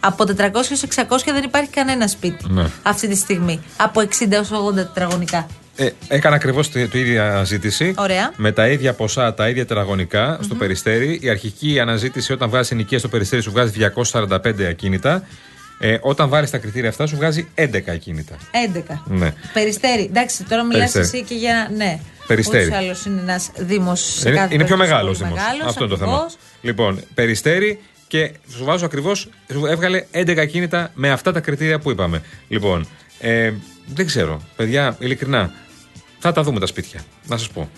Από 0.00 0.24
400 0.24 0.38
έως 0.54 0.82
600 0.96 1.32
δεν 1.32 1.42
υπάρχει 1.44 1.70
κανένα 1.70 2.06
σπίτι 2.06 2.44
Ναι. 2.48 2.66
αυτή 2.82 3.08
τη 3.08 3.16
στιγμή. 3.16 3.60
Από 3.76 4.00
60 4.00 4.32
έως 4.32 4.50
80 4.50 4.74
τετραγωνικά. 4.74 5.46
Ε, 5.76 5.88
έκανα 6.08 6.34
ακριβώς 6.36 6.70
την 6.70 6.88
ίδια 6.92 7.30
αναζήτηση. 7.30 7.94
Ωραία. 7.98 8.32
Με 8.36 8.52
τα 8.52 8.68
ίδια 8.68 8.92
ποσά, 8.92 9.34
τα 9.34 9.48
ίδια 9.48 9.66
τετραγωνικά 9.66 10.38
στο 10.42 10.54
περιστέρι. 10.54 11.18
Η 11.22 11.28
αρχική 11.30 11.80
αναζήτηση 11.80 12.32
όταν 12.32 12.48
βγάζει 12.50 12.68
ενοικία 12.72 12.98
στο 12.98 13.08
περιστέρι 13.08 13.42
σου 13.42 13.50
βγάζει 13.50 13.72
245 14.04 14.64
ακίνητα. 14.68 15.22
Ε, 15.78 15.98
όταν 16.00 16.28
βάλεις 16.28 16.50
τα 16.50 16.58
κριτήρια 16.58 16.88
αυτά 16.88 17.06
σου 17.06 17.16
βγάζει 17.16 17.48
11 17.54 17.90
ακίνητα. 17.90 18.36
11. 18.74 19.02
Ναι. 19.04 19.32
Περιστέρι. 19.52 20.02
Εντάξει, 20.04 20.44
τώρα 20.44 20.64
μιλάς 20.64 20.92
Περιστέρι. 20.92 21.22
εσύ 21.22 21.28
και 21.28 21.34
για. 21.40 21.70
Ναι. 21.76 21.98
Περιστέρι. 22.26 22.64
Ούτως 22.66 22.80
ή 22.80 22.84
άλλως 22.84 23.04
είναι 23.04 23.20
ένας 23.20 23.50
Δήμος. 23.56 24.22
Είναι, 24.24 24.48
είναι 24.50 24.64
πιο 24.64 24.76
μεγάλος 24.76 25.18
Δήμος. 25.18 25.38
Αυτό 25.66 25.84
είναι 25.84 25.92
το 25.92 25.98
θέμα. 25.98 26.12
ακριβώς. 26.12 26.36
Λοιπόν, 26.60 27.00
περιστέρι 27.14 27.80
και 28.10 28.32
σου 28.56 28.64
βάζω 28.64 28.84
ακριβώς. 28.84 29.28
Σου 29.52 29.66
έβγαλε 29.66 30.04
11 30.12 30.46
κίνητα 30.48 30.90
με 30.94 31.10
αυτά 31.10 31.32
τα 31.32 31.40
κριτήρια 31.40 31.78
που 31.78 31.90
είπαμε. 31.90 32.22
Λοιπόν, 32.48 32.86
ε, 33.20 33.52
δεν 33.86 34.06
ξέρω, 34.06 34.40
παιδιά, 34.56 34.96
ειλικρινά. 34.98 35.52
Θα 36.18 36.32
τα 36.32 36.42
δούμε 36.42 36.60
τα 36.60 36.66
σπίτια. 36.66 37.00
Να 37.26 37.36
σας 37.36 37.48
πω. 37.48 37.70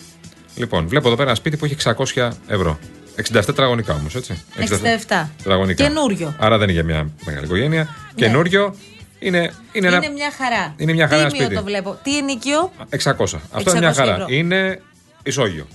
Λοιπόν, 0.57 0.89
βλέπω 0.89 1.07
εδώ 1.07 1.17
πέρα 1.17 1.29
ένα 1.29 1.37
σπίτι 1.39 1.57
που 1.57 1.65
έχει 1.65 1.77
600 2.15 2.31
ευρώ. 2.47 2.79
67 3.17 3.43
τετραγωνικά 3.47 3.95
όμως, 3.95 4.15
έτσι. 4.15 4.43
67. 4.59 5.29
τετραγωνικά. 5.37 5.85
Καινούριο. 5.85 6.35
Άρα 6.39 6.59
δεν 6.59 6.69
είναι 6.69 6.73
για 6.73 6.85
μια 6.85 7.11
μεγάλη 7.25 7.45
οικογένεια. 7.45 7.83
Ναι. 7.83 8.27
Καινούριο 8.27 8.75
είναι, 9.19 9.39
είναι, 9.39 9.53
Είναι 9.73 9.97
ένα. 9.97 10.11
μια 10.11 10.33
χαρά. 10.37 10.75
είναι 10.77 10.93
μια 10.93 11.09
χαρά 11.09 11.27
Τίμιο 11.27 11.41
σπίτι. 11.45 11.55
το 11.55 11.65
βλέπω. 11.65 11.99
Τι 12.03 12.19
ενοίκιο. 12.19 12.73
600. 12.91 13.41
Αυτό 13.51 13.71
είναι 13.71 13.79
μια 13.79 13.91
600 13.91 13.95
χαρά. 13.95 14.13
ευρώ. 14.13 14.27
Είναι 14.29 14.81
ισόγειο. 15.23 15.67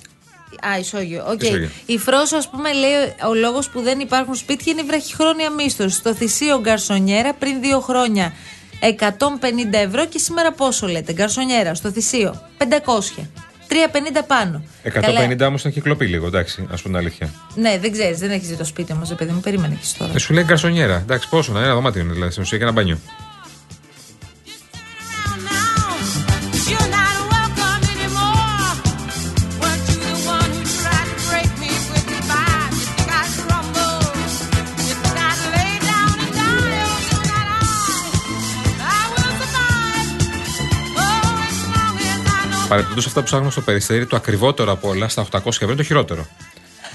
Α, 0.62 0.80
ισόγειο. 0.80 1.26
Οκ. 1.28 1.42
Ισόγειο. 1.42 1.70
Η 1.86 1.98
Φρόσω, 1.98 2.38
ας 2.38 2.50
πούμε, 2.50 2.74
λέει 2.74 2.92
ο 3.30 3.34
λόγος 3.34 3.70
που 3.70 3.82
δεν 3.82 4.00
υπάρχουν 4.00 4.36
σπίτια 4.36 4.72
είναι 4.72 4.82
η 4.82 4.86
βραχυχρόνια 4.86 5.52
μίσθωση. 5.52 5.96
Στο 5.96 6.14
Θησείο 6.14 6.60
Γκαρσονιέρα 6.60 7.34
πριν 7.34 7.62
δύο 7.62 7.80
χρόνια 7.80 8.34
150 8.80 8.88
ευρώ 9.72 10.06
και 10.06 10.20
σήμερα 10.20 10.52
πόσο 10.52 10.88
λέτε. 10.88 11.14
Γκαρσονιέρα 11.14 11.76
στο 11.76 11.92
Θησείο 11.92 12.42
500. 12.58 12.64
350 13.68 14.24
πάνω. 14.28 14.64
150 14.84 15.48
όμως 15.48 15.60
ήταν 15.60 15.72
κυκλοπή 15.72 16.06
λίγο, 16.06 16.28
εντάξει, 16.28 16.68
ας 16.72 16.82
πούμε 16.82 16.98
την 16.98 17.08
αλήθεια. 17.08 17.30
Ναι, 17.56 17.78
δεν 17.82 17.92
ξέρεις, 17.92 18.20
δεν 18.20 18.32
έχεις 18.32 18.48
δει 18.48 18.56
το 18.56 18.66
σπίτι 18.66 18.92
όμως, 18.92 19.14
παιδί 19.16 19.32
μου, 19.32 19.40
περίμενε 19.40 19.78
και 19.82 19.88
τώρα. 19.98 20.12
Ε, 20.16 20.20
σου 20.20 20.34
λέει 20.34 20.44
γκαρσονιέρα. 20.44 20.96
Εντάξει, 20.96 21.30
πόσο 21.30 21.52
να 21.52 21.58
είναι, 21.58 21.68
ένα 21.68 21.76
δωμάτιο 21.76 22.02
είναι 22.02 22.14
δηλαδή, 22.14 22.32
στην 22.32 22.44
ουσία 22.44 22.58
και 22.58 22.64
ένα 22.64 22.74
μπάνιο. 22.74 23.00
As 42.68 42.72
I 42.72 42.74
know. 42.74 42.78
Παρεπιπτόντω, 42.78 43.02
αυτά 43.06 43.20
που 43.20 43.26
ψάχνουμε 43.26 43.52
στο 43.52 43.62
περιστέρι, 43.62 44.06
το 44.06 44.16
ακριβότερο 44.16 44.72
από 44.72 44.90
όλα, 44.90 45.08
στα 45.08 45.28
800 45.32 45.48
ευρώ, 45.48 45.68
είναι 45.68 45.76
το 45.76 45.84
χειρότερο. 45.84 46.28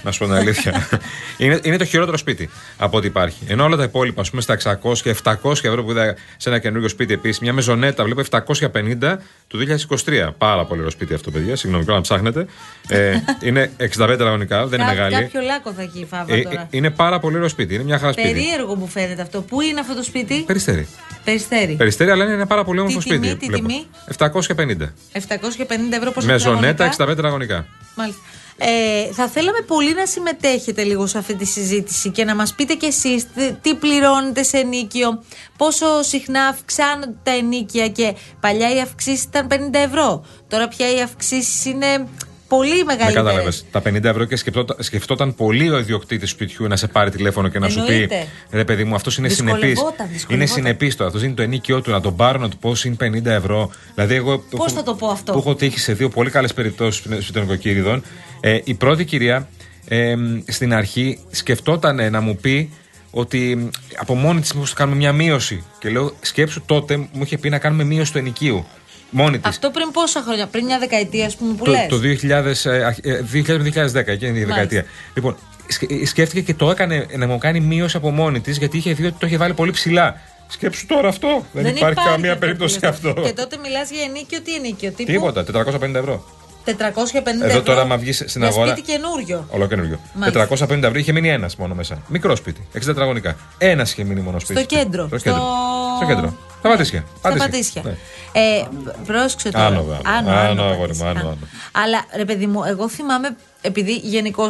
Να 0.05 0.11
σου 0.11 0.19
πω 0.19 0.25
την 0.25 0.35
αλήθεια. 0.35 0.89
είναι, 1.39 1.61
είναι 1.63 1.77
το 1.77 1.85
χειρότερο 1.85 2.17
σπίτι 2.17 2.51
από 2.77 2.97
ό,τι 2.97 3.07
υπάρχει. 3.07 3.39
Ενώ 3.47 3.65
όλα 3.65 3.77
τα 3.77 3.83
υπόλοιπα, 3.83 4.21
ας 4.21 4.31
πούμε, 4.31 4.43
στα 4.43 4.57
600 4.83 4.99
και 5.03 5.17
700 5.25 5.35
ευρώ 5.63 5.85
που 5.85 5.91
είδα 5.91 6.15
σε 6.37 6.49
ένα 6.49 6.59
καινούριο 6.59 6.89
σπίτι 6.89 7.13
επίσης, 7.13 7.39
μια 7.41 7.53
μεζονέτα, 7.53 8.05
βλέπω 8.05 8.23
750 8.31 9.19
του 9.49 9.59
2023. 10.05 10.29
Πάρα 10.39 10.65
πολύ 10.65 10.79
ωραίο 10.81 10.91
σπίτι 10.91 11.15
αυτό, 11.15 11.31
παιδιά. 11.31 11.57
Συγγνώμη, 11.57 11.85
να 11.87 12.01
ψάχνετε. 12.01 12.47
Ε, 12.89 13.17
είναι 13.43 13.71
65 13.79 13.87
τετραγωνικά, 14.07 14.67
δεν 14.67 14.81
είναι 14.81 14.89
Κά- 14.89 14.99
μεγάλη. 15.03 15.23
Κάποιο 15.25 15.41
λάκκο 15.41 15.73
θα 15.73 15.83
έχει 15.83 15.99
η 16.01 16.07
φάβα 16.11 16.35
Ε, 16.35 16.39
ε, 16.39 16.43
τώρα. 16.43 16.67
είναι 16.71 16.91
πάρα 16.91 17.19
πολύ 17.19 17.37
ωραίο 17.37 17.49
σπίτι. 17.49 17.75
Είναι 17.75 17.85
μια 17.85 17.99
χαρά 17.99 18.13
σπίτι. 18.13 18.29
Περίεργο 18.33 18.75
μου 18.75 18.87
φαίνεται 18.87 19.23
αυτό. 19.23 19.41
Πού 19.43 19.61
είναι 19.61 19.81
αυτό 19.81 19.95
το 19.95 20.03
σπίτι, 20.03 20.43
Περιστέρι. 20.47 20.87
Περιστέρι. 21.25 21.75
Περιστέρι, 21.75 22.11
αλλά 22.11 22.25
είναι 22.25 22.33
ένα 22.33 22.47
πάρα 22.47 22.65
πολύ 22.65 22.79
όμορφο 22.81 22.99
Τι 22.99 23.05
τιμή, 23.09 23.27
σπίτι. 23.27 23.39
τι 23.39 23.47
βλέπω. 23.47 23.67
τιμή; 23.69 23.87
750. 24.19 24.93
750 25.13 25.97
ευρώ 25.97 26.11
πόσο 26.11 26.27
Μεζονέτα, 26.27 26.89
τετραγωνικά; 26.89 27.05
65 27.05 27.07
τετραγωνικά. 27.15 27.67
Μάλιστα. 27.97 28.21
Ε, 28.65 29.13
θα 29.13 29.29
θέλαμε 29.29 29.59
πολύ 29.67 29.95
να 29.95 30.07
συμμετέχετε 30.07 30.83
λίγο 30.83 31.07
σε 31.07 31.19
αυτή 31.19 31.35
τη 31.35 31.45
συζήτηση 31.45 32.11
και 32.11 32.25
να 32.25 32.35
μας 32.35 32.55
πείτε 32.55 32.75
κι 32.75 32.87
εσείς 32.87 33.27
τι- 33.35 33.53
τι 33.63 33.75
πληρώνετε 33.75 34.43
σε 34.43 34.57
ενίκιο, 34.59 35.23
πόσο 35.57 35.87
συχνά 36.03 36.43
αυξάνονται 36.47 37.15
τα 37.23 37.31
ενίκια 37.31 37.89
και 37.89 38.15
παλιά 38.41 38.75
οι 38.75 38.81
αυξήσεις 38.81 39.23
ήταν 39.25 39.47
50 39.47 39.79
ευρώ. 39.79 40.25
Τώρα 40.49 40.69
πια 40.69 40.95
οι 40.97 41.01
αυξήσεις 41.01 41.65
είναι 41.65 42.07
πολύ 42.49 42.77
Δεν 42.77 42.85
μεγαλύτερες. 42.87 43.15
κατάλαβες. 43.15 43.65
Τα 43.71 43.81
50 43.81 44.05
ευρώ 44.09 44.25
και 44.25 44.37
σκεφτόταν, 44.37 44.77
σκεφτόταν 44.81 45.35
πολύ 45.35 45.71
ο 45.71 45.79
ιδιοκτήτης 45.79 46.29
του 46.31 46.35
σπιτιού 46.35 46.67
να 46.67 46.77
σε 46.77 46.87
πάρει 46.87 47.11
τηλέφωνο 47.11 47.49
και 47.49 47.59
να 47.59 47.69
σου 47.69 47.85
πει 47.87 47.93
Εννοείται. 47.93 48.27
Ρε 48.51 48.65
παιδί 48.65 48.85
μου, 48.85 48.95
αυτός 48.95 49.17
είναι 49.19 49.29
συνεπής. 49.29 49.61
Δυσκολευόταν, 49.61 50.07
Είναι 50.07 50.15
δυσκολευόταν. 50.17 50.55
συνεπής 50.55 50.97
το. 50.97 51.05
Αυτός 51.05 51.23
είναι 51.23 51.35
το 51.35 51.43
ενίκιο 51.43 51.81
του. 51.81 51.91
Να 51.91 52.01
τον 52.01 52.17
πάρω 52.17 52.39
να 52.39 52.49
του 52.49 52.59
πω 52.59 52.73
είναι 52.85 52.95
50 52.99 53.31
ευρώ. 53.31 53.71
Δηλαδή, 53.95 54.15
εγώ. 54.15 54.39
που 54.39 54.57
Πώς 54.57 54.67
έχω- 54.67 54.77
θα 54.77 54.83
το 54.83 54.95
πω 54.95 55.07
αυτό; 55.07 55.33
Που 55.33 55.39
έχω 55.39 55.55
τύχει 55.55 55.79
σε 55.79 55.93
δύο 55.93 56.09
πολύ 56.09 56.31
καλές 56.31 56.55
περιπτώσεις 56.55 57.03
σπιτονικοκύριδων. 57.21 58.03
Ε, 58.45 58.59
η 58.65 58.75
πρώτη 58.75 59.05
κυρία 59.05 59.49
ε, 59.89 60.15
στην 60.47 60.75
αρχή 60.75 61.19
σκεφτόταν 61.31 61.99
ε, 61.99 62.09
να 62.11 62.21
μου 62.21 62.37
πει 62.37 62.71
ότι 63.11 63.57
μ, 63.57 63.69
από 63.97 64.15
μόνη 64.15 64.41
της 64.41 64.53
μήπως 64.53 64.73
κάνουμε 64.73 64.97
μια 64.97 65.13
μείωση. 65.13 65.65
Και 65.79 65.89
λέω, 65.91 66.13
σκέψου 66.21 66.63
τότε 66.67 66.97
μου 66.97 67.23
είχε 67.23 67.39
πει 67.39 67.49
να 67.49 67.59
κάνουμε 67.59 67.85
μείωση 67.85 68.13
του 68.13 68.19
ενοικίου. 68.19 68.67
Μόνη 69.11 69.39
της. 69.39 69.49
Αυτό 69.49 69.71
πριν 69.71 69.91
πόσα 69.91 70.23
χρόνια, 70.23 70.47
πριν 70.47 70.65
μια 70.65 70.79
δεκαετία, 70.79 71.27
ας 71.27 71.37
πούμε, 71.37 71.55
που 71.55 71.65
Το, 71.65 71.71
λες; 71.71 71.87
το 71.89 71.99
2000, 71.99 72.65
ε, 72.71 72.85
αρχ- 72.85 73.07
ε, 73.07 73.23
2000-2010, 73.33 74.13
εκείνη 74.13 74.31
η 74.31 74.33
Μάλιστα. 74.33 74.47
δεκαετία. 74.47 74.85
Λοιπόν, 75.15 75.37
σκε- 75.69 76.07
σκέφτηκε 76.07 76.41
και 76.41 76.55
το 76.55 76.71
έκανε 76.71 77.07
να 77.17 77.27
μου 77.27 77.39
κάνει 77.39 77.61
μείωση 77.61 77.97
από 77.97 78.11
μόνη 78.11 78.41
της, 78.41 78.57
γιατί 78.59 78.77
είχε 78.77 78.93
δει 78.95 79.07
ότι 79.07 79.17
το 79.19 79.27
είχε 79.27 79.37
βάλει 79.37 79.55
πολύ 79.55 79.71
ψηλά. 79.71 80.21
Σκέψου 80.49 80.87
τώρα 80.87 81.09
αυτό. 81.09 81.47
Δεν, 81.53 81.67
υπάρχει, 81.77 81.95
καμία 82.05 82.29
αυτό 82.33 82.41
περίπτωση 82.47 82.79
που 82.79 82.85
λες. 82.85 82.95
αυτό. 82.95 83.13
Και 83.23 83.33
τότε 83.33 83.57
μιλάς 83.63 83.91
για 83.91 84.03
ενίκιο, 84.03 84.41
τι 84.41 84.55
ενίκιο, 84.55 84.91
τύπου; 84.91 85.13
Τίποτα, 85.13 85.45
450 85.45 85.95
ευρώ. 85.95 86.25
450 86.65 87.45
Εδώ 87.45 87.47
ευρώ. 87.47 87.63
τώρα, 87.63 87.81
άμα 87.81 87.97
βγεις 87.97 88.17
στην 88.27 88.41
για 88.41 88.51
αγορά- 88.51 88.71
σπίτι 88.77 88.93
καινούριο. 88.93 89.47
Ολοκένουργιο. 89.51 89.99
Μάλιστα. 90.15 90.47
450 90.67 90.83
ευρώ 90.87 90.99
είχε 90.99 91.13
μείνει 91.13 91.29
ένας 91.29 91.57
μόνο 91.57 91.75
μέσα. 91.75 92.03
Μικρό 92.09 92.37
σπίτι, 92.37 92.67
60 92.73 92.87
τετραγωνικά. 92.87 93.37
Ένας 93.59 93.93
είχε 93.93 94.05
μείνει 94.05 94.21
μόνο 94.21 94.39
σπίτι. 94.39 94.59
Στο 94.61 94.77
κέντρο. 94.77 95.07
Στο 95.07 95.17
κέντρο. 95.17 95.39
Στο- 95.41 95.97
Στο 95.97 96.07
κέντρο. 96.15 96.35
Στα 96.59 96.69
πατήσια. 96.69 97.05
Στα 97.19 97.35
πατήσια. 97.37 97.83
Ναι. 97.85 97.91
Ε, 98.33 98.65
πρόσεξε 99.07 99.51
τώρα. 99.51 99.67
Άνω, 99.67 99.83
βέβαια. 99.83 100.01
Άνω, 100.49 100.63
αγόρι 100.63 100.95
μου, 100.97 101.05
άνω, 101.05 101.21
άνω. 101.21 101.37
Αλλά 101.73 102.05
ρε 102.17 102.25
παιδί 102.25 102.47
μου, 102.47 102.65
εγώ 102.65 102.89
θυμάμαι 102.89 103.37
επειδή 103.61 103.93
γενικώ 103.95 104.47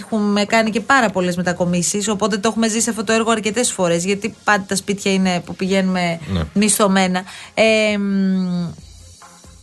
έχουμε 0.00 0.44
κάνει 0.44 0.70
και 0.70 0.80
πάρα 0.80 1.10
πολλές 1.10 1.36
μετακομίσεις, 1.36 2.08
οπότε 2.08 2.36
το 2.38 2.48
έχουμε 2.48 2.68
ζήσει 2.68 2.90
αυτό 2.90 3.04
το 3.04 3.12
έργο 3.12 3.30
αρκετές 3.30 3.72
φορές. 3.72 4.04
Γιατί 4.04 4.34
πάντα 4.44 4.64
τα 4.68 4.76
σπίτια 4.76 5.12
είναι 5.12 5.40
που 5.40 5.54
πηγαίνουμε 5.56 6.18
Ναι. 6.32 6.40
μισθωμένα. 6.52 7.22
Ε, 7.54 7.96
μ, 7.98 8.68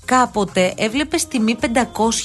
κάποτε 0.06 0.74
έβλεπες 0.78 1.28
τιμή 1.28 1.58
500 1.62 1.68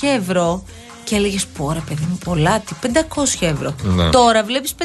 ευρώ; 0.00 0.62
Και 1.08 1.16
έλεγες 1.16 1.46
Πω 1.46 1.72
ρε 1.72 1.80
παιδί 1.88 2.06
μου, 2.10 2.18
πολλά, 2.24 2.60
τι 2.60 2.72
500 2.82 3.46
ευρώ. 3.46 3.74
Ναι. 3.82 4.08
Τώρα 4.10 4.42
βλέπεις 4.42 4.74
500 4.78 4.84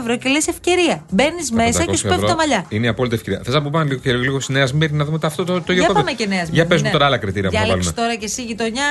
ευρώ 0.00 0.16
και 0.16 0.28
λες 0.28 0.46
ευκαιρία. 0.48 1.04
Μπαίνεις 1.10 1.50
μέσα 1.50 1.84
και 1.84 1.90
500 1.90 1.96
σου 1.96 2.02
πέφτουν 2.02 2.20
τα 2.20 2.24
ευρώ 2.24 2.36
μαλλιά. 2.36 2.64
Είναι 2.68 2.86
η 2.86 2.88
απόλυτη 2.88 3.14
ευκαιρία. 3.14 3.40
Θες 3.44 3.54
να 3.54 3.62
πούμε 3.62 3.84
λίγο, 3.84 4.00
και 4.00 4.12
λίγο 4.12 4.40
στη 4.40 4.52
Νέα 4.52 4.66
Σμύρνη 4.66 4.96
να 4.96 5.04
δούμε 5.04 5.18
το 5.18 5.26
αυτό 5.26 5.44
το, 5.44 5.52
το 5.60 5.72
Για 5.72 5.74
γεγονό. 5.74 5.98
πάμε 5.98 6.12
και 6.12 6.26
νέα 6.26 6.36
Για 6.38 6.46
Σμύρνη, 6.46 6.68
πες 6.68 6.78
μου 6.80 6.86
ναι. 6.86 6.92
τώρα 6.92 7.06
άλλα 7.06 7.16
κριτήρια 7.18 7.50
που 7.50 7.56
θα 7.56 7.62
Διάλεξες 7.62 7.92
βάλουμε. 7.94 8.08
τώρα 8.08 8.18
και 8.20 8.24
εσύ 8.32 8.42
γειτονιά 8.42 8.84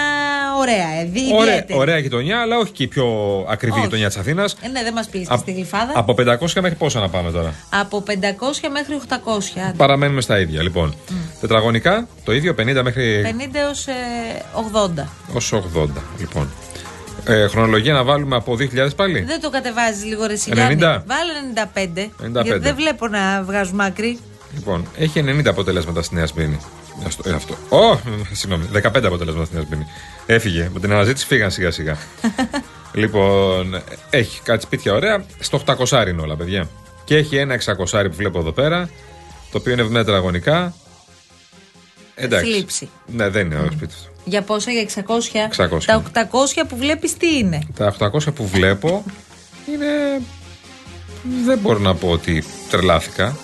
ωραία, 0.59 0.88
ε, 1.01 1.03
δι- 1.13 1.33
Ωραία, 1.33 1.53
ιδιαίτερη. 1.53 1.79
ωραία 1.79 1.97
γειτονιά, 1.97 2.39
αλλά 2.41 2.57
όχι 2.57 2.71
και 2.71 2.83
η 2.83 2.88
πιο 2.88 3.05
ακριβή 3.50 3.73
Όχι. 3.75 3.83
γειτονιά 3.83 4.07
της 4.07 4.17
Αθήνας. 4.17 4.55
Ε, 4.61 4.67
ναι, 4.67 4.83
δεν 4.83 4.93
μας 4.93 5.07
πεις 5.09 5.27
και 5.27 5.35
στη 5.38 5.51
γλυφάδα. 5.51 5.91
Από 5.95 6.13
500 6.13 6.61
μέχρι 6.61 6.77
πόσα 6.77 7.00
να 7.00 7.09
πάμε 7.09 7.31
τώρα; 7.31 7.53
Από 7.69 8.01
500 8.01 8.69
μέχρι 8.71 8.93
800. 8.95 9.59
άντε. 9.67 9.73
Παραμένουμε 9.77 10.21
στα 10.21 10.39
ίδια. 10.39 10.61
Λοιπόν, 10.61 10.95
τετραγωνικά 11.41 12.07
το 12.23 12.31
ίδιο 12.33 12.53
50 12.53 12.81
μέχρι 12.83 13.21
50 13.25 13.57
έως 13.57 13.88
ε, 13.88 13.93
80. 14.53 15.03
ως 15.33 15.53
80. 15.53 15.88
Λοιπόν. 16.19 16.50
Ε, 17.25 17.47
χρονολογία 17.47 17.93
να 17.93 18.03
βάλουμε 18.03 18.35
από 18.35 18.57
2000 18.59 18.95
πάλι; 18.95 19.21
Δεν 19.21 19.41
το 19.41 19.49
κατεβάζεις 19.49 20.03
λίγο 20.03 20.25
ρε 20.25 20.33
90. 20.33 20.37
Σιγάνη. 20.37 20.75
Βάλε 20.75 21.33
95. 21.73 22.39
95. 22.39 22.43
Γιατί 22.43 22.59
δεν 22.59 22.75
βλέπω 22.75 23.07
να 23.07 23.43
βγάζουμε 23.43 23.85
άκρη. 23.85 24.19
Λοιπόν, 24.53 24.87
έχει 24.97 25.23
90 25.27 25.45
αποτελέσματα 25.47 26.01
στη 26.01 26.15
Νέα 26.15 26.25
Σμύρνη. 26.25 26.59
Αυτό. 27.05 27.29
Ε, 27.29 27.33
αυτό. 27.33 27.53
Ω, 27.69 27.99
συγγνώμη, 28.31 28.69
15 28.73 28.81
αποτελέσματα 29.03 29.45
στη 29.45 29.55
Νέα 29.55 29.63
Σμύρνη. 29.65 29.85
Έφυγε. 30.25 30.69
Με 30.73 30.79
την 30.79 30.91
αναζήτηση 30.91 31.25
φύγαν 31.25 31.51
σιγά 31.51 31.71
σιγά. 31.71 31.97
λοιπόν, 33.01 33.81
έχει 34.09 34.41
κάτι 34.41 34.63
σπίτια 34.63 34.93
ωραία. 34.93 35.23
Στο 35.39 35.61
800 35.89 36.07
είναι 36.07 36.21
όλα, 36.21 36.35
παιδιά. 36.35 36.69
Και 37.03 37.15
έχει 37.15 37.35
ένα 37.35 37.59
600 37.91 38.05
που 38.09 38.15
βλέπω 38.15 38.39
εδώ 38.39 38.51
πέρα. 38.51 38.89
Το 39.51 39.57
οποίο 39.57 39.73
είναι 39.73 39.83
70 39.83 39.91
τετραγωνικά. 39.93 40.73
Εντάξει. 42.23 42.51
Θλίψη. 42.51 42.89
Ναι, 43.05 43.29
δεν 43.29 43.45
είναι 43.45 43.55
ωραίο 43.55 43.71
σπίτι 43.71 43.93
αυτό. 43.97 44.09
Για 44.25 44.41
πόσα, 44.41 44.71
για 44.71 44.81
600. 44.81 45.47
600. 45.57 46.01
Τα 46.11 46.27
800 46.31 46.63
που 46.69 46.77
βλέπεις 46.77 47.17
τι 47.17 47.37
είναι; 47.37 47.59
Τα 47.75 47.95
800 47.99 48.33
που 48.35 48.47
βλέπω 48.47 49.03
είναι. 49.73 50.21
Δεν 51.45 51.57
μπορώ 51.59 51.79
να 51.79 51.95
πω 51.95 52.09
ότι 52.09 52.43
τρελάθηκα. 52.69 53.35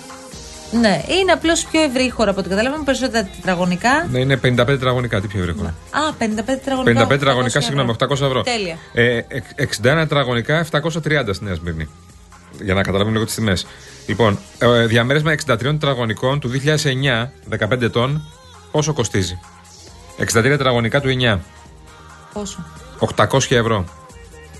Ναι, 0.72 1.02
είναι 1.20 1.32
απλώς 1.32 1.64
πιο 1.64 1.80
ευρύ 1.82 2.10
χώρα 2.10 2.30
από 2.30 2.40
ό,τι 2.40 2.48
καταλάβαμε. 2.48 2.84
Περισσότερα 2.84 3.28
τετραγωνικά. 3.36 4.08
Ναι, 4.10 4.18
είναι 4.18 4.36
55 4.42 4.54
τετραγωνικά. 4.66 5.20
Τι 5.20 5.26
πιο 5.28 5.42
γρήγορα. 5.42 5.68
Α, 5.90 6.12
55 6.18 6.44
τετραγωνικά. 6.44 7.04
55 7.06 7.08
τετραγωνικά, 7.08 7.60
800 7.60 7.62
συγγνώμη, 7.62 7.90
800 7.90 8.10
ευρώ. 8.26 8.42
Τέλεια. 8.42 8.76
Ε, 8.92 9.20
εξ- 9.28 9.52
61 9.56 9.98
τετραγωνικά, 10.08 10.58
730 10.58 11.34
στη 11.34 11.44
Νέα 11.44 11.54
Σμύρνη. 11.54 11.88
Για 12.62 12.74
να 12.74 12.82
καταλάβουμε 12.82 13.12
λίγο 13.12 13.24
τις 13.24 13.34
τιμές. 13.34 13.66
Λοιπόν, 14.06 14.38
ε, 14.58 14.86
διαμέρισμα 14.86 15.32
63 15.32 15.78
τετραγωνικών 15.78 16.40
του 16.40 16.48
2009, 16.48 17.32
15 17.48 17.84
ετών, 17.84 18.22
πόσο 18.70 18.92
κοστίζει; 18.92 19.38
63 20.18 20.24
τετραγωνικά 20.42 21.00
του 21.00 21.08
9, 21.08 21.38
Πόσο; 22.32 22.64
800 23.16 23.56
ευρώ. 23.56 23.84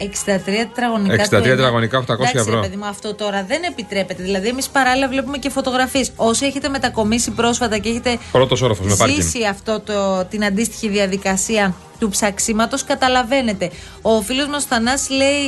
63 0.00 0.04
τετραγωνικά. 0.44 1.14
63 1.24 1.28
του 1.28 1.34
ένα. 1.36 1.42
τετραγωνικά, 1.42 1.98
800 1.98 2.12
Εντάξει, 2.12 2.32
ευρώ. 2.38 2.54
ρε 2.54 2.60
παιδί 2.60 2.76
μου, 2.76 2.86
αυτό 2.86 3.14
τώρα 3.14 3.44
δεν 3.44 3.62
επιτρέπεται. 3.62 4.22
Δηλαδή, 4.22 4.48
εμείς 4.48 4.68
παράλληλα 4.68 5.08
βλέπουμε 5.08 5.38
και 5.38 5.50
φωτογραφίες. 5.50 6.12
Όσοι 6.16 6.46
έχετε 6.46 6.68
μετακομίσει 6.68 7.30
πρόσφατα 7.30 7.78
και 7.78 7.88
έχετε 7.88 8.18
Πρώτος 8.32 8.62
όροφος 8.62 8.86
με 8.86 8.96
πάρκινγκ. 8.96 9.20
ζήσει 9.20 9.44
αυτό 9.44 9.80
το, 9.80 10.24
την 10.24 10.44
αντίστοιχη 10.44 10.88
διαδικασία 10.88 11.74
του 11.98 12.08
ψαξίματος, 12.08 12.84
καταλαβαίνετε. 12.84 13.70
Ο 14.02 14.22
φίλος 14.22 14.46
μας 14.48 14.64
Θανάσης 14.64 15.10
λέει: 15.10 15.44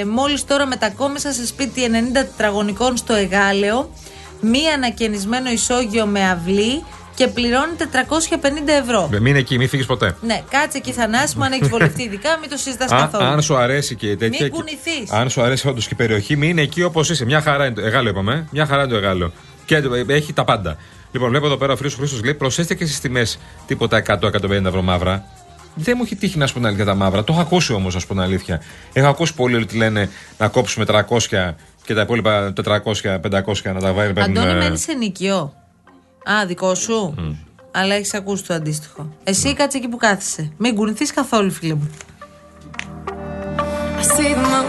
ε, 0.00 0.04
Μόλις 0.04 0.44
τώρα 0.44 0.66
μετακόμισα 0.66 1.32
σε 1.32 1.46
σπίτι 1.46 1.90
90 2.10 2.12
τετραγωνικών 2.12 2.96
στο 2.96 3.14
Εγάλεο, 3.14 3.90
μία 4.40 4.74
ανακαινισμένο 4.74 5.50
ισόγειο 5.50 6.06
με 6.06 6.30
αυλή 6.30 6.84
και 7.24 7.28
πληρώνει 7.28 7.72
450 7.78 8.68
ευρώ. 8.82 9.10
Ε, 9.12 9.18
Μην 9.20 9.36
εκεί, 9.36 9.58
μην 9.58 9.68
φύγεις 9.68 9.86
ποτέ. 9.86 10.16
Ναι, 10.22 10.40
κάτσε 10.50 10.78
εκεί 10.78 10.92
Θανάση 10.92 11.36
μου, 11.38 11.44
αν 11.44 11.52
έχεις 11.52 11.68
βολευτεί 11.68 12.02
ειδικά, 12.02 12.38
μην 12.40 12.50
το 12.50 12.56
συζητάς 12.56 12.90
Α, 12.92 12.96
καθόλου. 12.96 13.24
αν 13.24 13.42
σου 13.42 13.56
αρέσει 13.56 13.94
και 13.94 14.06
τέτοια. 14.06 14.28
Μην 14.28 14.38
και- 14.38 14.48
κουνηθείς. 14.48 15.10
Αν 15.10 15.30
σου 15.30 15.42
αρέσει 15.42 15.68
όντως 15.68 15.84
και 15.86 15.94
η 15.94 15.96
περιοχή, 15.96 16.36
μην 16.36 16.48
είναι 16.48 16.62
εκεί 16.62 16.82
όπως 16.82 17.10
είσαι. 17.10 17.24
Μια 17.24 17.40
χαρά 17.40 17.66
είναι 17.66 17.74
το 17.74 17.80
Εγάλο, 17.80 18.08
είπαμε. 18.08 18.34
ε. 18.34 18.44
Μια 18.50 18.66
χαρά 18.66 18.82
είναι 18.82 18.90
το 18.90 18.96
Εγάλο. 18.98 19.32
Και 19.64 19.76
ε, 19.76 19.82
έχει 20.14 20.32
τα 20.32 20.44
πάντα. 20.44 20.76
Λοιπόν, 21.12 21.28
βλέπω 21.28 21.46
εδώ 21.46 21.56
πέρα 21.56 21.72
ο 21.72 21.76
φίλο 21.76 21.90
Χρήστος 21.90 22.22
λέει: 22.24 22.34
Προσέστε 22.34 22.74
και 22.74 22.86
στις 22.86 23.00
τιμές 23.00 23.38
τίποτα 23.66 24.02
100-150 24.06 24.64
ευρώ 24.66 24.82
μαύρα. 24.82 25.24
Δεν 25.74 25.94
μου 25.96 26.02
έχει 26.04 26.16
τύχει 26.16 26.38
να 26.38 26.46
σου 26.46 26.52
πω 26.52 26.58
την 26.58 26.68
αλήθεια 26.68 26.84
τα 26.84 26.94
μαύρα. 26.94 27.24
Το 27.24 27.32
έχω 27.32 27.42
ακούσει 27.42 27.72
όμως, 27.72 27.96
α 27.96 27.98
πούμε 28.06 28.22
την 28.22 28.32
αλήθεια. 28.32 28.62
Έχω 28.92 29.08
ακούσει 29.08 29.34
πολλοί 29.34 29.56
ότι 29.56 29.76
λένε 29.76 30.10
να 30.38 30.48
κόψουμε 30.48 30.84
300 30.88 31.54
και 31.84 31.94
τα 31.94 32.00
υπόλοιπα 32.00 32.52
400-500 32.64 33.72
να 33.74 33.80
τα 33.80 33.92
βάλουμε. 33.92 34.22
Αντώνη, 34.22 34.54
μένεις 34.54 34.80
σε 34.82 34.92
νοικιό. 34.92 35.52
Α, 36.30 36.46
δικό 36.46 36.74
σου. 36.74 37.14
Αλλά 37.70 37.94
έχεις 37.94 38.14
ακούσει 38.14 38.44
το 38.44 38.54
αντίστοιχο. 38.54 39.08
Εσύ 39.24 39.54
κάτσε 39.54 39.78
εκεί 39.78 39.88
που 39.88 39.96
κάθεσαι. 39.96 40.52
Μην 40.56 40.74
κουνηθείς 40.74 41.12
καθόλου, 41.12 41.50
φίλε 41.50 41.74
μου. 41.74 41.90
I 43.98 44.04
see 44.04 44.34
the 44.34 44.46
moon, 44.52 44.68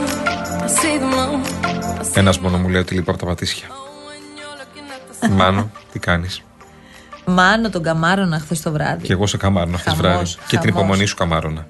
I 0.64 0.68
see 0.68 1.00
the 1.02 1.10
moon. 1.16 1.66
I 1.66 2.04
see 2.04 2.12
Ένας 2.18 2.40
μόνο 2.40 2.58
μου 2.58 2.70
λέει 2.70 2.82
ότι 2.82 2.94
λείπω 2.96 3.12
από 3.12 3.20
τα 3.20 3.26
πατήσια. 3.26 3.68
when 3.68 4.40
you're 4.40 4.60
looking 4.62 5.26
at 5.26 5.26
the 5.26 5.30
Μάνο, 5.38 5.72
τι 5.92 6.00
κάνεις; 6.00 6.42
Μάνο 7.26 7.70
τον 7.70 7.84
καμάρωνα 7.84 8.40
χθες 8.40 8.62
το 8.62 8.72
βράδυ. 8.72 9.06
Και 9.06 9.14
εγώ 9.14 9.28
σε 9.28 9.38
καμάρωνα 9.38 9.78
χθες 9.78 9.94
Χαμός, 9.94 10.12
βράδυ. 10.12 10.30
Και 10.48 10.58
την 10.58 10.60
χαμός. 10.60 10.68
υπομονή 10.84 11.06
σου 11.06 11.16
καμάρωνα. 11.16 11.68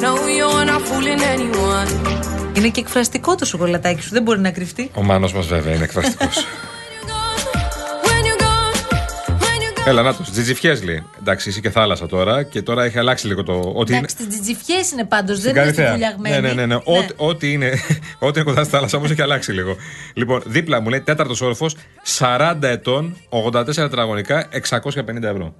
No, 0.00 0.12
you're 0.38 0.66
not 0.70 0.82
fooling 0.90 1.22
anyone. 1.36 2.16
Είναι 2.56 2.68
και 2.68 2.80
εκφραστικό 2.80 3.34
το 3.34 3.44
σοκολατάκι 3.44 4.02
σου, 4.02 4.10
δεν 4.10 4.22
μπορεί 4.22 4.40
να 4.40 4.50
κρυφτεί. 4.50 4.90
Ο 4.94 5.02
Μάνος 5.02 5.32
μας 5.34 5.46
βέβαια 5.46 5.74
είναι 5.74 5.84
εκφραστικός. 5.84 6.44
Έλα, 9.88 10.02
να 10.02 10.14
τους, 10.14 10.30
τζιτζιφιές 10.30 10.82
λέει. 10.82 11.04
Εντάξει, 11.20 11.48
είσαι 11.48 11.60
και 11.60 11.70
θάλασσα 11.70 12.06
τώρα 12.06 12.42
και 12.42 12.62
τώρα 12.62 12.84
έχει 12.84 12.98
αλλάξει 12.98 13.26
λίγο 13.26 13.42
το. 13.42 13.52
Ότι 13.74 13.90
είναι. 13.90 13.96
Εντάξει, 13.98 14.16
τι 14.16 14.26
τζιτζιφιές 14.26 14.90
είναι 14.90 15.04
πάντως, 15.04 15.40
δεν 15.40 15.50
Στην 15.50 15.62
είναι 15.62 15.72
στη 15.72 15.82
Καλυθέα. 15.82 15.92
βουλιαγμένη. 15.92 16.40
Ναι, 16.40 16.48
ναι, 16.48 16.54
ναι. 16.54 16.66
ναι. 16.66 16.74
Ό,τι- 16.74 17.14
Ό,τι 17.16 17.52
είναι, 17.52 17.70
ό,τι 18.18 18.40
είναι 18.40 18.48
κοντά 18.50 18.62
στη 18.62 18.72
θάλασσα 18.72 18.96
όμως 18.96 19.10
έχει 19.10 19.22
αλλάξει 19.22 19.52
λίγο. 19.52 19.76
Λοιπόν, 20.14 20.42
δίπλα 20.46 20.80
μου 20.80 20.88
λέει 20.88 21.00
τέταρτος 21.00 21.40
όροφος, 21.40 21.76
40 22.18 22.54
ετών, 22.62 23.16
84 23.28 23.64
τετραγωνικά, 23.74 24.48
650 24.52 25.22
ευρώ. 25.22 25.54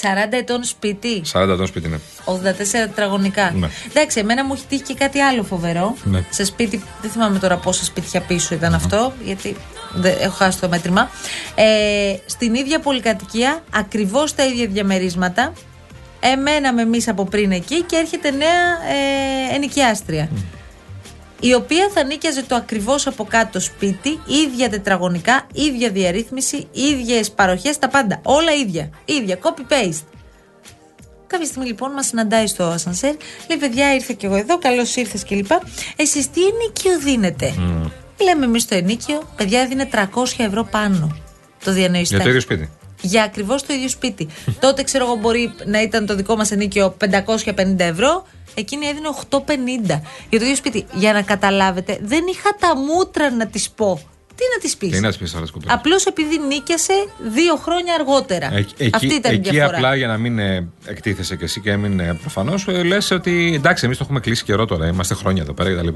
40 0.00 0.04
ετών 0.30 0.64
σπίτι, 0.64 1.22
40 1.32 1.48
ετών 1.52 1.66
σπίτι 1.66 1.86
είναι. 1.86 2.00
84 2.24 2.32
τετραγωνικά. 2.70 3.50
Ναι. 3.50 3.68
Εντάξει, 3.88 4.18
εμένα 4.20 4.44
μου 4.44 4.52
έχει 4.54 4.64
τύχει 4.68 4.82
και 4.82 4.94
κάτι 4.94 5.20
άλλο 5.20 5.42
φοβερό. 5.42 5.96
Ναι. 6.04 6.24
Σε 6.30 6.44
σπίτι, 6.44 6.82
δεν 7.02 7.10
θυμάμαι 7.10 7.38
τώρα 7.38 7.56
πόσα 7.56 7.84
σπίτια 7.84 8.20
πίσω 8.20 8.54
ήταν 8.54 8.74
αυτό, 8.74 9.12
γιατί 9.24 9.56
δεν, 9.94 10.16
έχω 10.20 10.34
χάσει 10.34 10.60
το 10.60 10.68
μέτρημα. 10.68 11.10
Ε, 11.54 12.14
στην 12.26 12.54
ίδια 12.54 12.80
πολυκατοικία, 12.80 13.62
ακριβώς 13.74 14.34
τα 14.34 14.44
ίδια 14.44 14.66
διαμερίσματα. 14.66 15.52
Εμέναμε 16.20 16.82
εμείς 16.82 17.08
από 17.08 17.24
πριν 17.24 17.52
εκεί 17.52 17.82
και 17.82 17.96
έρχεται 17.96 18.30
νέα 18.30 18.48
ε, 19.50 19.54
ενοικιάστρια. 19.54 20.28
Η 21.40 21.54
οποία 21.54 21.90
θα 21.94 22.02
νίκιαζε 22.02 22.42
το 22.42 22.54
ακριβώς 22.54 23.06
από 23.06 23.24
κάτω 23.24 23.60
σπίτι, 23.60 24.20
ίδια 24.26 24.68
τετραγωνικά, 24.68 25.46
ίδια 25.52 25.90
διαρρύθμιση, 25.90 26.68
ίδιες 26.72 27.30
παροχές, 27.30 27.78
τα 27.78 27.88
πάντα. 27.88 28.20
Όλα 28.22 28.52
ίδια. 28.52 28.90
ίδια. 29.04 29.38
Copy-paste. 29.42 30.04
Κάποια 31.26 31.46
στιγμή 31.46 31.66
λοιπόν 31.66 31.92
μας 31.92 32.06
συναντάει 32.06 32.46
στο 32.46 32.64
ασανσέρ. 32.64 33.14
Λέει: 33.48 33.58
Παιδιά, 33.58 33.94
ήρθα 33.94 34.12
κι 34.12 34.26
εγώ 34.26 34.36
εδώ. 34.36 34.58
Καλώς 34.58 34.96
ήρθες 34.96 35.24
κλπ. 35.24 35.50
Εσείς 35.96 36.30
τι 36.30 36.40
ενίκιο 36.40 36.98
δίνετε. 36.98 37.54
Λέμε 38.20 38.44
εμείς 38.44 38.66
το 38.66 38.74
ενίκιο. 38.74 39.22
Παιδιά, 39.36 39.60
έδινε 39.60 39.88
300 39.92 39.98
ευρώ 40.36 40.64
πάνω 40.64 41.16
το 41.64 41.72
διανοητικό. 41.72 42.14
Για 42.14 42.24
το 42.24 42.28
ίδιο 42.28 42.40
σπίτι. 42.40 42.70
Για 43.00 43.22
ακριβώς 43.22 43.62
το 43.62 43.72
ίδιο 43.72 43.88
σπίτι. 43.88 44.28
Τότε 44.60 44.82
ξέρω 44.82 45.04
εγώ 45.04 45.14
μπορεί 45.14 45.52
να 45.64 45.82
ήταν 45.82 46.06
το 46.06 46.14
δικό 46.14 46.36
μας 46.36 46.50
ενίκιο 46.50 46.96
550 47.00 47.78
ευρώ. 47.78 48.26
Εκείνη 48.54 48.86
έδινε 48.86 49.08
850 49.30 49.40
για 50.30 50.38
το 50.38 50.44
ίδιο 50.44 50.56
σπίτι. 50.56 50.86
Για 50.94 51.12
να 51.12 51.22
καταλάβετε, 51.22 51.98
δεν 52.02 52.24
είχα 52.26 52.56
τα 52.58 52.76
μούτρα 52.76 53.30
να 53.30 53.46
της 53.46 53.70
πω. 53.70 54.00
Τι 54.38 54.44
να 54.54 54.60
της 54.60 54.76
πεις; 54.76 54.90
Τι 54.90 55.00
να 55.00 55.08
της 55.08 55.16
πεις 55.18 55.34
άλλα 55.34 55.46
σκοπιά. 55.46 55.74
Απλώς 55.74 56.04
επειδή 56.06 56.38
νίκιασε 56.38 56.92
δύο 57.32 57.56
χρόνια 57.56 57.94
αργότερα. 57.94 58.50
Εκεί, 58.54 58.74
εκεί, 58.76 58.90
Αυτή 58.94 59.14
ήταν 59.14 59.32
η 59.32 59.34
εκεί 59.34 59.50
διαφορά. 59.50 59.76
απλά 59.76 59.94
για 59.94 60.06
να 60.06 60.16
μην 60.18 60.38
ε, 60.38 60.68
εκτίθεσαι 60.86 61.36
κι 61.36 61.44
εσύ 61.44 61.60
και 61.60 61.76
μην 61.76 62.00
ε, 62.00 62.18
προφανώς 62.20 62.66
ε, 62.68 62.82
λες 62.82 63.10
ότι 63.10 63.52
εντάξει, 63.54 63.84
εμείς 63.84 63.96
το 63.98 64.02
έχουμε 64.04 64.20
κλείσει 64.20 64.44
καιρό 64.44 64.64
τώρα. 64.64 64.86
Είμαστε 64.86 65.14
χρόνια 65.14 65.42
εδώ 65.42 65.52
πέρα 65.52 65.70
κτλ. 65.74 65.88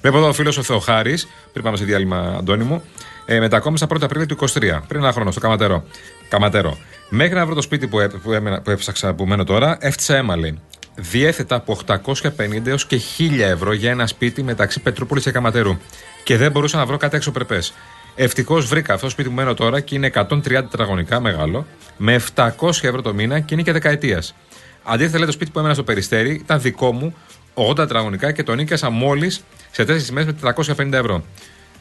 Βλέπω 0.00 0.16
εδώ 0.16 0.28
ο 0.28 0.32
φίλος 0.32 0.56
ο 0.58 0.62
Θεοχάρης, 0.62 1.28
πριν 1.52 1.64
πάμε 1.64 1.76
σε 1.76 1.84
διάλειμμα, 1.84 2.34
Αντώνη 2.38 2.64
μου, 2.64 2.82
ε, 3.26 3.38
μετακόμισα 3.38 3.86
1η 3.86 4.02
Απριλίου 4.02 4.26
του 4.26 4.34
23, 4.34 4.80
πριν 4.88 5.00
ένα 5.02 5.12
χρόνο, 5.12 5.30
στο 5.30 5.40
Καματερό. 5.40 5.84
Καματερό. 6.28 6.78
Μέχρι 7.08 7.34
να 7.34 7.46
βρω 7.46 7.54
το 7.54 7.62
σπίτι 7.62 7.86
που, 7.86 8.00
έ- 8.00 8.16
που, 8.16 8.32
έμενα- 8.32 8.60
που 8.60 8.70
έψαξα 8.70 9.14
που 9.14 9.26
μένω 9.26 9.44
τώρα, 9.44 9.76
έφτιασα 9.80 10.16
αίμα 10.16 10.36
λέει. 10.36 10.58
Διέθετα 10.96 11.54
από 11.54 11.78
850 11.86 12.66
έως 12.66 12.86
και 12.86 13.00
1000 13.18 13.38
ευρώ 13.38 13.72
για 13.72 13.90
ένα 13.90 14.06
σπίτι 14.06 14.42
μεταξύ 14.42 14.80
Πετρούπολης 14.80 15.24
και 15.24 15.30
Καματερού. 15.30 15.78
Και 16.24 16.36
δεν 16.36 16.50
μπορούσα 16.50 16.76
να 16.76 16.86
βρω 16.86 16.96
κάτι 16.96 17.16
αξιοπρεπές. 17.16 17.74
Ευτυχώς 18.14 18.66
βρήκα 18.66 18.92
αυτό 18.94 19.04
το 19.04 19.12
σπίτι 19.12 19.28
που 19.28 19.34
μένω 19.34 19.54
τώρα 19.54 19.80
και 19.80 19.94
είναι 19.94 20.10
130 20.14 20.40
τετραγωνικά 20.42 21.20
μεγάλο, 21.20 21.66
με 21.96 22.22
700 22.34 22.50
ευρώ 22.68 23.02
το 23.02 23.14
μήνα 23.14 23.40
και 23.40 23.54
είναι 23.54 23.62
και 23.62 23.72
δεκαετίας. 23.72 24.34
Αντίθετα, 24.82 25.16
λέει 25.16 25.26
το 25.26 25.32
σπίτι 25.32 25.50
που 25.50 25.58
έμενα 25.58 25.74
στο 25.74 25.82
περιστέρι 25.82 26.34
ήταν 26.34 26.60
δικό 26.60 26.92
μου, 26.92 27.14
80 27.54 27.76
τετραγωνικά 27.76 28.32
και 28.32 28.42
το 28.42 28.54
νίκιασα 28.54 28.90
μόλις 28.90 29.44
σε 29.70 29.82
4 29.82 29.86
μέρες 29.86 30.34
με 30.40 30.54
450 30.56 30.92
ευρώ. 30.92 31.24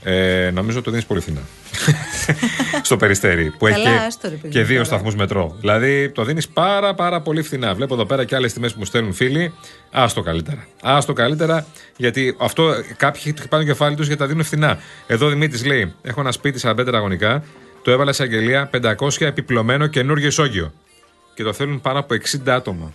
Ε, 0.03 0.51
νομίζω 0.53 0.81
το 0.81 0.89
δίνεις 0.91 1.05
πολύ 1.05 1.19
φθηνά. 1.22 1.41
στο 2.81 2.98
περιστέρι. 2.98 3.50
Που 3.57 3.65
Καλά, 3.65 3.89
έχει 3.89 4.05
άστο, 4.05 4.29
ρε 4.29 4.36
και, 4.36 4.41
παιδί 4.41 4.53
και 4.53 4.60
μου, 4.60 4.65
δύο 4.65 4.75
τώρα. 4.75 4.88
σταθμούς 4.88 5.15
μετρό. 5.15 5.55
Δηλαδή 5.60 6.10
το 6.10 6.24
δίνεις 6.24 6.48
πάρα 6.48 6.93
πάρα 6.93 7.22
πολύ 7.22 7.41
φθηνά. 7.41 7.74
Βλέπω 7.75 7.93
εδώ 7.93 8.05
πέρα 8.05 8.25
και 8.25 8.36
άλλες 8.36 8.53
τιμές 8.53 8.72
που 8.74 8.79
μου 8.79 8.86
στέλνουν 8.86 9.13
φίλοι. 9.13 9.53
Άστο 9.91 10.22
καλύτερα. 10.22 10.67
Άστο 10.81 11.13
καλύτερα, 11.13 11.65
γιατί 11.98 12.36
αυτό 12.39 12.74
κάποιοι 12.98 13.22
χτυπάνε 13.22 13.63
το 13.63 13.69
κεφάλι 13.69 13.95
τους 13.95 14.05
γιατί 14.07 14.22
τα 14.22 14.27
δίνουν 14.27 14.43
φθηνά. 14.43 14.77
Εδώ 15.07 15.25
ο 15.25 15.29
Δημήτρης 15.29 15.65
λέει: 15.65 15.93
Έχω 16.01 16.19
ένα 16.22 16.31
σπίτι 16.31 16.60
45 16.63 16.74
τετραγωνικά. 16.75 17.43
Το 17.81 17.91
έβαλα 17.91 18.13
σε 18.13 18.24
αγγελία 18.24 18.69
500 18.81 18.93
επιπλωμένο 19.19 19.88
καινούργιο 19.88 20.27
ισόγειο. 20.27 20.74
Και 21.33 21.43
το 21.43 21.53
θέλουν 21.53 21.81
πάνω 21.81 22.00
από 22.00 22.15
60 22.45 22.50
άτομα. 22.50 22.93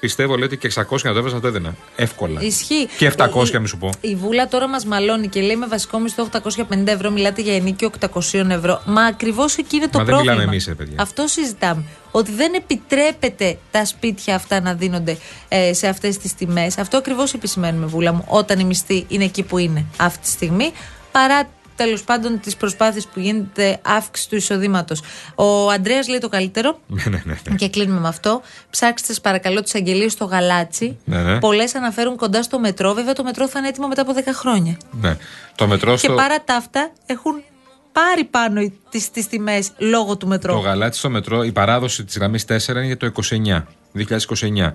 Πιστεύω 0.00 0.34
λέει 0.36 0.44
ότι 0.44 0.56
και 0.56 0.70
600 0.74 1.02
να 1.02 1.12
το 1.12 1.18
έβαζα 1.18 1.40
το 1.40 1.46
έδινα. 1.46 1.74
Εύκολα. 1.96 2.40
Ισχύει. 2.42 2.88
Και 2.98 3.06
700 3.06 3.54
Η- 3.54 3.58
μη 3.58 3.68
σου 3.68 3.78
πω. 3.78 3.90
Η 4.00 4.14
Βούλα 4.14 4.48
τώρα 4.48 4.68
μας 4.68 4.84
μαλώνει 4.84 5.28
και 5.28 5.40
λέει 5.40 5.56
με 5.56 5.66
βασικό 5.66 5.98
μισθό 5.98 6.22
850 6.22 6.92
ευρώ, 6.92 7.10
μιλάτε 7.10 7.42
για 7.42 7.54
ενίκιο 7.54 7.90
800 8.00 8.50
ευρώ. 8.50 8.82
Μα 8.86 9.02
ακριβώς 9.02 9.56
εκεί 9.56 9.76
είναι 9.76 9.88
το 9.88 9.98
Μα 9.98 10.04
δεν 10.04 10.14
πρόβλημα. 10.14 10.32
μιλάμε 10.34 10.52
εμείς, 10.52 10.66
ρε 10.66 10.74
παιδιά. 10.74 10.96
Αυτό 11.00 11.26
συζητάμε. 11.26 11.84
Ότι 12.10 12.30
δεν 12.32 12.54
επιτρέπεται 12.54 13.58
τα 13.70 13.84
σπίτια 13.84 14.34
αυτά 14.34 14.60
να 14.60 14.74
δίνονται 14.74 15.16
ε, 15.48 15.72
σε 15.72 15.86
αυτές 15.88 16.18
τις 16.18 16.34
τιμές. 16.34 16.78
Αυτό 16.78 16.96
ακριβώς 16.96 17.34
επισημαίνουμε, 17.34 17.86
Βούλα 17.86 18.12
μου, 18.12 18.24
όταν 18.28 18.58
η 18.58 18.64
μισθή 18.64 19.04
είναι 19.08 19.24
εκεί 19.24 19.42
που 19.42 19.58
είναι 19.58 19.84
αυτή 19.96 20.18
τη 20.18 20.28
στιγμή. 20.28 20.72
Παρά 21.12 21.48
τέλος 21.78 22.02
πάντων 22.04 22.40
τι 22.40 22.54
προσπάθειε 22.58 23.00
που 23.12 23.20
γίνεται 23.20 23.78
αύξηση 23.82 24.28
του 24.28 24.36
εισοδήματος. 24.36 25.00
Ο 25.34 25.70
Αντρέα 25.70 26.00
λέει 26.08 26.18
το 26.18 26.28
καλύτερο. 26.28 26.78
Ναι, 26.86 27.02
ναι, 27.10 27.22
ναι. 27.24 27.38
ναι. 27.48 27.56
Και 27.56 27.68
κλείνουμε 27.68 28.00
με 28.00 28.08
αυτό. 28.08 28.40
Ψάξτε, 28.70 29.06
σας 29.06 29.20
παρακαλώ, 29.20 29.62
τις 29.62 29.74
αγγελίες 29.74 30.12
στο 30.12 30.24
γαλάτσι. 30.24 30.98
Ναι, 31.04 31.22
ναι. 31.22 31.38
Πολλές 31.38 31.74
αναφέρουν 31.74 32.16
κοντά 32.16 32.42
στο 32.42 32.58
μετρό. 32.58 32.94
Βέβαια, 32.94 33.12
το 33.12 33.22
μετρό 33.24 33.48
θα 33.48 33.58
είναι 33.58 33.68
έτοιμο 33.68 33.88
μετά 33.88 34.02
από 34.02 34.12
10 34.14 34.20
χρόνια. 34.34 34.76
ναι. 35.00 35.16
Το 35.54 35.66
μετρό 35.66 35.92
Και 35.92 35.98
στο. 35.98 36.14
παρά 36.14 36.42
τα 36.44 36.54
αυτά, 36.54 36.90
έχουν 37.06 37.32
πάρει 37.92 38.24
πάνω 38.24 38.72
τις 38.90 39.10
τις 39.10 39.26
τιμές 39.28 39.70
λόγω 39.78 40.16
του 40.16 40.26
μετρό. 40.26 40.52
Το 40.52 40.58
γαλάτι 40.58 40.96
στο 40.96 41.10
μετρό, 41.10 41.42
η 41.44 41.52
παράδοση 41.52 42.04
της 42.04 42.16
γραμμής 42.16 42.44
4 42.48 42.68
είναι 42.68 42.86
για 42.86 42.96
το 42.96 43.06
29, 43.06 43.62
2029. 43.94 44.72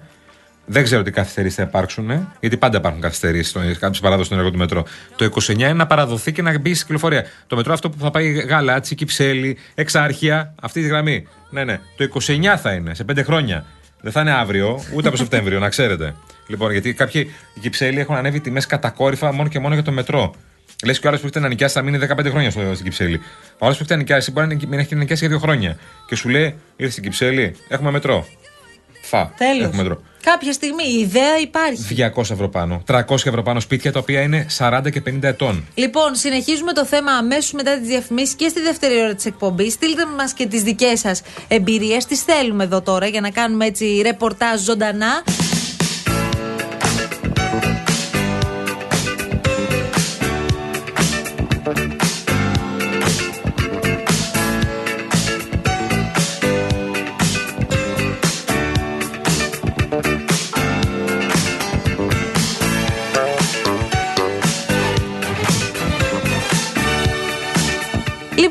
Δεν 0.66 0.84
ξέρω 0.84 1.02
τι 1.02 1.12
καθυστερήσεις 1.12 1.58
θα 1.58 1.64
υπάρξουν, 1.64 2.10
ε, 2.10 2.28
γιατί 2.40 2.58
πάντα 2.58 2.78
υπάρχουν 2.78 3.02
καθυστερήσεις 3.02 3.78
κάποιες 3.80 4.00
παράδοση 4.00 4.26
στον 4.26 4.38
έργο 4.38 4.52
του 4.52 4.58
μετρό. 4.58 4.86
Το 5.16 5.26
29 5.26 5.50
είναι 5.50 5.74
να 5.74 5.88
παραδοθεί 5.88 6.32
και 6.32 6.42
να 6.42 6.60
μπει 6.60 6.74
στην 6.74 6.86
κυκλοφορία. 6.86 7.26
Το 7.48 7.56
μετρό 7.56 7.74
αυτό 7.74 7.90
που 7.90 7.98
θα 8.00 8.12
πάει 8.12 8.32
γαλάτσι, 8.32 8.96
κυψέλη, 8.96 9.58
εξάρχεια, 9.76 10.56
αυτή 10.62 10.82
τη 10.82 10.88
γραμμή. 10.88 11.28
Ναι, 11.50 11.64
ναι. 11.64 11.80
Το 11.98 12.04
29 12.04 12.58
θα 12.62 12.74
είναι, 12.74 12.94
σε 12.94 13.06
5 13.12 13.24
χρόνια. 13.24 13.66
Δεν 14.02 14.12
θα 14.12 14.22
είναι 14.22 14.32
αύριο, 14.32 14.84
ούτε 14.94 15.08
από 15.08 15.18
Σεπτέμβριο, 15.18 15.60
να 15.60 15.70
ξέρετε. 15.70 16.16
Λοιπόν, 16.48 16.72
γιατί 16.72 16.94
κάποιοι 16.94 17.32
κυψέλη 17.62 18.00
έχουν 18.00 18.16
ανέβει 18.16 18.40
τιμές 18.40 18.66
κατακόρυφα 18.66 19.34
μόνο 19.34 19.50
και 19.50 19.60
μόνο 19.60 19.74
για 19.74 19.84
το 19.84 19.92
μετρό. 19.92 20.36
Λες 20.84 21.00
και 21.00 21.06
ο 21.06 21.10
άλλος 21.10 21.22
που 21.22 21.26
έχετε 21.26 21.42
να 21.42 21.48
νοικιάσει 21.48 21.74
θα 21.74 21.82
μείνει 21.82 22.00
15 22.18 22.30
χρόνια 22.30 22.52
στο, 22.52 22.62
στην 22.74 22.84
Κυψέλη. 22.84 23.22
Ο 23.58 23.66
άλλος 23.66 23.78
που 23.78 23.84
έχετε 23.84 23.94
να 23.94 24.00
νοικιάσει 24.00 24.32
μπορεί 24.32 24.48
να 24.48 24.68
μην 24.68 24.80
έχει 24.80 24.96
νοικιάσει 24.96 25.28
για 25.28 25.38
2 25.38 25.40
χρόνια. 25.40 25.78
Και 26.08 26.16
σου 26.16 26.30
λέει, 26.30 26.56
ήρθε 26.76 26.92
στην 26.92 27.04
Κυψέλη, 27.04 27.56
έχουμε 27.68 27.92
μετρό. 27.92 28.28
Φα. 29.02 29.32
Τέλος. 29.38 29.64
Έχουμε 29.64 29.84
μετρό. 29.84 30.02
Κάποια 30.24 30.54
στιγμή 30.54 30.84
η 30.84 31.00
ιδέα 31.00 31.40
υπάρχει. 31.42 32.12
200 32.16 32.30
ευρώ 32.30 32.50
πάνω. 32.50 32.84
300 32.88 33.02
ευρώ 33.10 33.44
πάνω 33.44 33.60
σπίτια 33.60 33.92
τα 33.92 34.00
οποία 34.00 34.22
είναι 34.22 34.46
40 34.58 34.82
και 34.92 35.02
50 35.06 35.24
ετών. 35.24 35.66
Λοιπόν, 35.76 36.16
συνεχίζουμε 36.16 36.74
το 36.74 36.86
θέμα 36.86 37.12
αμέσως 37.12 37.52
μετά 37.52 37.78
τις 37.80 37.88
διαφημίσεις 37.88 38.36
και 38.36 38.48
στη 38.48 38.62
δεύτερη 38.62 39.02
ώρα 39.02 39.16
της 39.16 39.26
εκπομπής. 39.26 39.74
Στείλτε 39.74 40.06
μας 40.06 40.34
και 40.34 40.46
τις 40.46 40.64
δικές 40.64 41.00
σας 41.00 41.22
εμπειρίες. 41.48 42.06
Τις 42.06 42.22
θέλουμε 42.22 42.64
εδώ 42.64 42.82
τώρα 42.82 43.08
για 43.08 43.22
να 43.22 43.30
κάνουμε 43.30 43.66
έτσι 43.66 44.02
ρεπορτάζ 44.04 44.62
ζωντανά. 44.62 45.24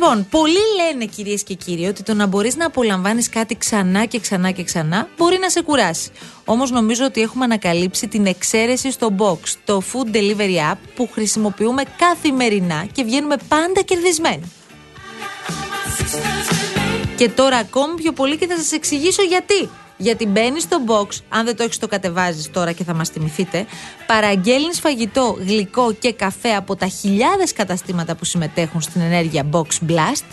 Λοιπόν, 0.02 0.26
πολλοί 0.30 0.58
λένε 0.76 1.04
κυρίες 1.04 1.42
και 1.42 1.54
κύριοι 1.54 1.86
ότι 1.86 2.02
το 2.02 2.14
να 2.14 2.26
μπορείς 2.26 2.56
να 2.56 2.66
απολαμβάνεις 2.66 3.28
κάτι 3.28 3.56
ξανά 3.56 4.04
και 4.04 4.20
ξανά 4.20 4.50
και 4.50 4.62
ξανά 4.62 5.08
μπορεί 5.16 5.38
να 5.38 5.50
σε 5.50 5.62
κουράσει. 5.62 6.10
Όμως 6.44 6.70
νομίζω 6.70 7.04
ότι 7.04 7.20
έχουμε 7.20 7.44
ανακαλύψει 7.44 8.08
την 8.08 8.26
εξαίρεση 8.26 8.90
στο 8.90 9.14
Box, 9.18 9.38
το 9.64 9.82
food 9.92 10.16
delivery 10.16 10.72
app 10.72 10.78
που 10.94 11.08
χρησιμοποιούμε 11.12 11.82
καθημερινά 11.96 12.86
και 12.92 13.04
βγαίνουμε 13.04 13.36
πάντα 13.48 13.82
κερδισμένοι. 13.82 14.52
Και 17.16 17.28
τώρα 17.28 17.56
ακόμη 17.56 17.94
πιο 17.94 18.12
πολύ 18.12 18.36
και 18.36 18.46
θα 18.46 18.56
σας 18.56 18.72
εξηγήσω 18.72 19.22
γιατί. 19.22 19.68
Γιατί 20.02 20.26
μπαίνει 20.26 20.60
στο 20.60 20.78
box, 20.86 21.16
αν 21.28 21.44
δεν 21.44 21.56
το 21.56 21.62
έχεις 21.62 21.78
το 21.78 21.88
κατεβάζεις 21.88 22.50
τώρα 22.50 22.72
και 22.72 22.84
θα 22.84 22.94
μας 22.94 23.08
θυμηθείτε, 23.08 23.66
παραγγέλνεις 24.06 24.80
φαγητό, 24.80 25.36
γλυκό 25.46 25.92
και 25.92 26.12
καφέ 26.12 26.54
από 26.54 26.76
τα 26.76 26.86
χιλιάδες 26.86 27.52
καταστήματα 27.52 28.14
που 28.14 28.24
συμμετέχουν 28.24 28.80
στην 28.80 29.00
ενέργεια 29.00 29.46
Box 29.52 29.90
Blast. 29.90 30.24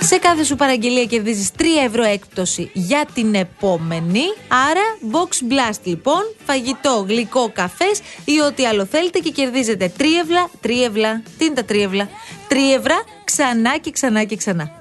Σε 0.00 0.18
κάθε 0.18 0.44
σου 0.44 0.56
παραγγελία 0.56 1.04
κερδίζεις 1.04 1.50
3 1.58 1.62
ευρώ 1.86 2.04
έκπτωση 2.04 2.70
για 2.72 3.06
την 3.14 3.34
επόμενη. 3.34 4.22
Άρα, 4.70 4.82
Box 5.12 5.52
Blast 5.52 5.80
λοιπόν, 5.82 6.22
φαγητό, 6.46 7.04
γλυκό, 7.08 7.50
καφές 7.52 8.00
ή 8.24 8.40
ό,τι 8.40 8.66
άλλο 8.66 8.84
θέλετε 8.84 9.18
και 9.18 9.30
κερδίζετε 9.30 9.92
τρίευλα, 9.96 10.50
τρίευλα, 10.60 11.22
τι 11.38 11.44
είναι 11.44 11.54
τα 11.54 11.64
τρίευλα, 11.64 12.08
τρίευρα 12.48 13.02
ξανά 13.24 13.78
και 13.78 13.90
ξανά 13.90 14.24
και 14.24 14.36
ξανά. 14.36 14.77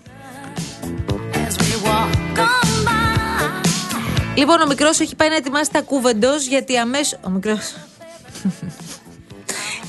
Λοιπόν, 4.37 4.61
ο 4.61 4.65
μικρός 4.67 4.99
έχει 4.99 5.15
πάει 5.15 5.29
να 5.29 5.35
ετοιμάσει 5.35 5.71
τα 5.71 5.81
κούβεντος 5.81 6.45
γιατί 6.45 6.77
αμέσως... 6.77 7.19
Ο 7.25 7.29
μικρός... 7.29 7.75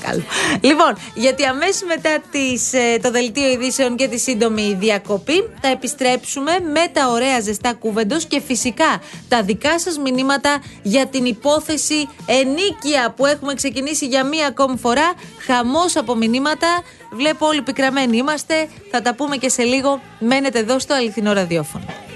Καλό. 0.05 0.23
Λοιπόν, 0.61 0.97
γιατί 1.13 1.45
αμέσως 1.45 1.83
μετά 1.87 2.17
τις, 2.31 2.73
ε, 2.73 2.99
το 3.01 3.11
δελτίο 3.11 3.49
ειδήσεων 3.49 3.95
και 3.95 4.07
τη 4.07 4.17
σύντομη 4.19 4.75
διακοπή 4.79 5.49
θα 5.61 5.67
επιστρέψουμε 5.67 6.51
με 6.73 6.87
τα 6.93 7.07
ωραία 7.07 7.39
ζεστά 7.39 7.73
κούβεντος 7.73 8.25
και 8.25 8.41
φυσικά 8.41 9.01
τα 9.27 9.43
δικά 9.43 9.79
σας 9.79 9.97
μηνύματα 9.97 10.61
για 10.81 11.07
την 11.07 11.25
υπόθεση 11.25 12.07
ενίκεια 12.25 13.13
που 13.15 13.25
έχουμε 13.25 13.53
ξεκινήσει 13.53 14.05
για 14.05 14.23
μία 14.23 14.47
ακόμη 14.47 14.77
φορά. 14.77 15.13
Χαμός 15.45 15.95
από 15.95 16.15
μηνύματα. 16.15 16.81
Βλέπω 17.11 17.47
όλοι 17.47 17.61
πικραμένοι 17.61 18.17
είμαστε. 18.17 18.69
Θα 18.91 19.01
τα 19.01 19.15
πούμε 19.15 19.37
και 19.37 19.49
σε 19.49 19.63
λίγο. 19.63 20.01
Μένετε 20.19 20.59
εδώ 20.59 20.79
στο 20.79 20.93
αληθινό 20.93 21.33
ραδιόφωνο. 21.33 22.08